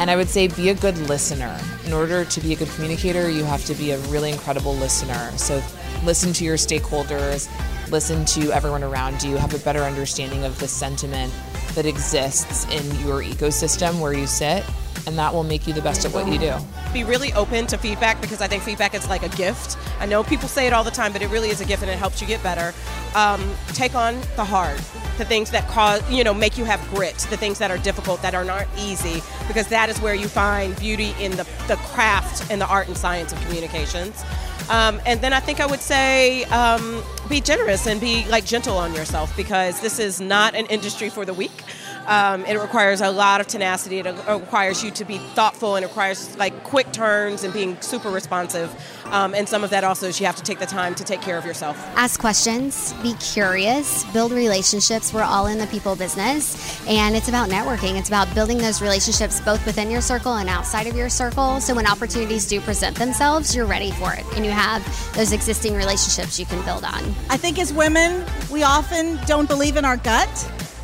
And 0.00 0.10
I 0.10 0.16
would 0.16 0.30
say 0.30 0.48
be 0.48 0.70
a 0.70 0.74
good 0.74 0.96
listener. 1.10 1.60
In 1.84 1.92
order 1.92 2.24
to 2.24 2.40
be 2.40 2.54
a 2.54 2.56
good 2.56 2.70
communicator, 2.70 3.28
you 3.28 3.44
have 3.44 3.66
to 3.66 3.74
be 3.74 3.90
a 3.90 3.98
really 4.08 4.32
incredible 4.32 4.74
listener. 4.76 5.30
So 5.36 5.62
listen 6.04 6.32
to 6.32 6.44
your 6.44 6.56
stakeholders, 6.56 7.50
listen 7.90 8.24
to 8.24 8.50
everyone 8.50 8.82
around 8.82 9.22
you, 9.22 9.36
have 9.36 9.52
a 9.52 9.58
better 9.58 9.82
understanding 9.82 10.44
of 10.44 10.58
the 10.58 10.66
sentiment 10.66 11.30
that 11.74 11.84
exists 11.84 12.64
in 12.72 13.06
your 13.06 13.22
ecosystem 13.22 14.00
where 14.00 14.14
you 14.14 14.26
sit, 14.26 14.64
and 15.06 15.18
that 15.18 15.34
will 15.34 15.44
make 15.44 15.66
you 15.66 15.74
the 15.74 15.82
best 15.82 16.06
at 16.06 16.14
what 16.14 16.26
you 16.26 16.38
do. 16.38 16.54
Be 16.94 17.04
really 17.04 17.34
open 17.34 17.66
to 17.66 17.76
feedback 17.76 18.22
because 18.22 18.40
I 18.40 18.46
think 18.46 18.62
feedback 18.62 18.94
is 18.94 19.06
like 19.06 19.22
a 19.22 19.28
gift. 19.36 19.76
I 20.00 20.06
know 20.06 20.24
people 20.24 20.48
say 20.48 20.66
it 20.66 20.72
all 20.72 20.82
the 20.82 20.90
time, 20.90 21.12
but 21.12 21.20
it 21.20 21.28
really 21.28 21.50
is 21.50 21.60
a 21.60 21.66
gift 21.66 21.82
and 21.82 21.90
it 21.90 21.98
helps 21.98 22.22
you 22.22 22.26
get 22.26 22.42
better. 22.42 22.72
Um, 23.14 23.54
take 23.74 23.94
on 23.94 24.18
the 24.36 24.44
hard, 24.44 24.80
the 25.20 25.24
things 25.26 25.50
that 25.50 25.68
cause, 25.68 26.02
you 26.10 26.24
know, 26.24 26.32
make 26.32 26.56
you 26.56 26.64
have 26.64 26.80
grit, 26.88 27.18
the 27.30 27.36
things 27.36 27.58
that 27.58 27.70
are 27.70 27.78
difficult, 27.78 28.22
that 28.22 28.34
are 28.34 28.44
not 28.44 28.66
easy, 28.78 29.22
because 29.46 29.68
that 29.68 29.90
is 29.90 30.00
where 30.00 30.14
you 30.14 30.26
find 30.26 30.74
beauty 30.76 31.14
in 31.20 31.30
the, 31.32 31.46
the 31.68 31.76
craft 31.92 32.50
and 32.50 32.60
the 32.60 32.66
art 32.66 32.88
and 32.88 32.96
science 32.96 33.30
of 33.30 33.40
communications. 33.42 34.24
Um, 34.70 35.00
and 35.04 35.20
then 35.20 35.32
I 35.32 35.40
think 35.40 35.60
I 35.60 35.66
would 35.66 35.80
say 35.80 36.44
um, 36.44 37.02
be 37.28 37.40
generous 37.40 37.86
and 37.86 38.00
be 38.00 38.24
like 38.26 38.46
gentle 38.46 38.78
on 38.78 38.94
yourself 38.94 39.36
because 39.36 39.80
this 39.80 39.98
is 39.98 40.20
not 40.20 40.54
an 40.54 40.66
industry 40.66 41.10
for 41.10 41.24
the 41.24 41.34
weak. 41.34 41.64
Um, 42.06 42.44
it 42.46 42.58
requires 42.58 43.00
a 43.00 43.10
lot 43.10 43.40
of 43.40 43.46
tenacity. 43.46 43.98
It 43.98 44.06
requires 44.28 44.82
you 44.82 44.90
to 44.92 45.04
be 45.04 45.18
thoughtful 45.18 45.76
and 45.76 45.84
requires 45.84 46.36
like 46.36 46.64
quick 46.64 46.90
turns 46.92 47.44
and 47.44 47.52
being 47.52 47.80
super 47.80 48.10
responsive. 48.10 48.74
Um, 49.06 49.34
and 49.34 49.48
some 49.48 49.64
of 49.64 49.70
that 49.70 49.84
also 49.84 50.06
is 50.06 50.20
you 50.20 50.26
have 50.26 50.36
to 50.36 50.42
take 50.42 50.58
the 50.58 50.66
time 50.66 50.94
to 50.94 51.04
take 51.04 51.20
care 51.20 51.36
of 51.36 51.44
yourself. 51.44 51.76
Ask 51.96 52.20
questions, 52.20 52.92
be 53.02 53.14
curious, 53.14 54.04
build 54.12 54.32
relationships. 54.32 55.12
We're 55.12 55.22
all 55.22 55.46
in 55.46 55.58
the 55.58 55.66
people 55.66 55.96
business, 55.96 56.86
and 56.86 57.16
it's 57.16 57.28
about 57.28 57.48
networking. 57.48 57.98
It's 57.98 58.08
about 58.08 58.32
building 58.34 58.58
those 58.58 58.80
relationships 58.80 59.40
both 59.40 59.64
within 59.66 59.90
your 59.90 60.00
circle 60.00 60.34
and 60.34 60.48
outside 60.48 60.86
of 60.86 60.96
your 60.96 61.08
circle. 61.08 61.60
So 61.60 61.74
when 61.74 61.86
opportunities 61.86 62.46
do 62.46 62.60
present 62.60 62.96
themselves, 62.96 63.54
you're 63.54 63.66
ready 63.66 63.90
for 63.92 64.14
it, 64.14 64.24
and 64.36 64.44
you 64.44 64.52
have 64.52 64.84
those 65.14 65.32
existing 65.32 65.74
relationships 65.74 66.38
you 66.38 66.46
can 66.46 66.64
build 66.64 66.84
on. 66.84 67.02
I 67.28 67.36
think 67.36 67.58
as 67.58 67.72
women, 67.72 68.24
we 68.50 68.62
often 68.62 69.18
don't 69.26 69.48
believe 69.48 69.76
in 69.76 69.84
our 69.84 69.96
gut. 69.96 70.28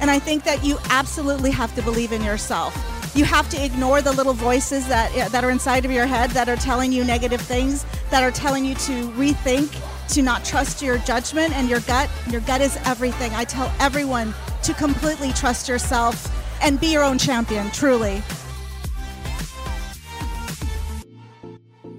And 0.00 0.10
I 0.10 0.18
think 0.18 0.44
that 0.44 0.64
you 0.64 0.78
absolutely 0.90 1.50
have 1.50 1.74
to 1.74 1.82
believe 1.82 2.12
in 2.12 2.22
yourself. 2.22 2.74
You 3.14 3.24
have 3.24 3.48
to 3.50 3.64
ignore 3.64 4.02
the 4.02 4.12
little 4.12 4.34
voices 4.34 4.86
that, 4.88 5.32
that 5.32 5.42
are 5.42 5.50
inside 5.50 5.84
of 5.84 5.90
your 5.90 6.06
head 6.06 6.30
that 6.30 6.48
are 6.48 6.56
telling 6.56 6.92
you 6.92 7.02
negative 7.02 7.40
things, 7.40 7.86
that 8.10 8.22
are 8.22 8.30
telling 8.30 8.64
you 8.64 8.74
to 8.74 9.08
rethink, 9.12 9.74
to 10.08 10.22
not 10.22 10.44
trust 10.44 10.82
your 10.82 10.98
judgment 10.98 11.54
and 11.54 11.68
your 11.68 11.80
gut. 11.80 12.10
Your 12.30 12.42
gut 12.42 12.60
is 12.60 12.76
everything. 12.84 13.32
I 13.32 13.44
tell 13.44 13.72
everyone 13.80 14.34
to 14.64 14.74
completely 14.74 15.32
trust 15.32 15.68
yourself 15.68 16.30
and 16.62 16.78
be 16.80 16.88
your 16.88 17.02
own 17.02 17.18
champion, 17.18 17.70
truly. 17.70 18.22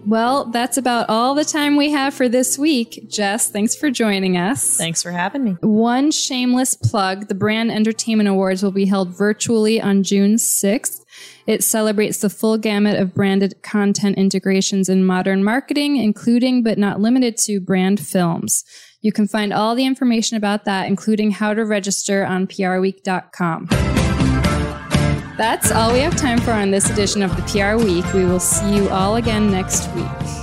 Well, 0.08 0.46
that's 0.46 0.78
about 0.78 1.10
all 1.10 1.36
the 1.36 1.43
time 1.43 1.76
we 1.76 1.91
have 1.91 2.13
for 2.13 2.30
this 2.30 2.58
week. 2.58 3.10
Jess, 3.10 3.50
thanks 3.50 3.76
for 3.76 3.91
joining 3.91 4.38
us. 4.38 4.78
Thanks 4.78 5.04
for 5.04 5.12
having 5.12 5.43
me. 5.43 5.58
One 5.60 6.12
shameless 6.12 6.76
plug 6.76 7.28
the 7.28 7.36
Brand 7.36 7.72
Entertainment 7.72 8.30
Awards 8.30 8.63
will 8.63 8.72
be 8.72 8.86
held 8.86 9.10
virtually 9.10 9.82
on 9.82 10.04
June 10.04 10.36
6th. 10.36 11.04
It 11.46 11.62
celebrates 11.62 12.20
the 12.20 12.30
full 12.30 12.58
gamut 12.58 12.98
of 12.98 13.13
branded 13.13 13.62
content 13.63 14.17
integrations 14.17 14.88
in 14.88 15.04
modern 15.04 15.43
marketing, 15.43 15.98
including 15.98 16.63
but 16.63 16.78
not 16.78 17.02
limited 17.02 17.36
to 17.39 17.60
brand 17.60 18.00
films. 18.00 18.63
You 19.02 19.12
can 19.12 19.28
find 19.28 19.52
all 19.52 19.76
the 19.76 19.86
information 19.86 20.38
about 20.38 20.63
that, 20.63 20.88
including 20.88 21.32
how 21.32 21.54
to 21.54 21.65
register 21.65 22.26
on 22.26 22.48
prweek.com. 22.48 24.16
That's 25.38 25.71
all 25.71 25.93
we 25.93 26.00
have 26.00 26.15
time 26.15 26.39
for 26.39 26.50
on 26.50 26.71
this 26.71 26.89
edition 26.89 27.21
of 27.21 27.36
the 27.36 27.43
PR 27.43 27.78
Week. 27.78 28.12
We 28.12 28.26
will 28.26 28.39
see 28.39 28.76
you 28.76 28.89
all 28.89 29.17
again 29.17 29.52
next 29.52 29.88
week. 29.93 30.37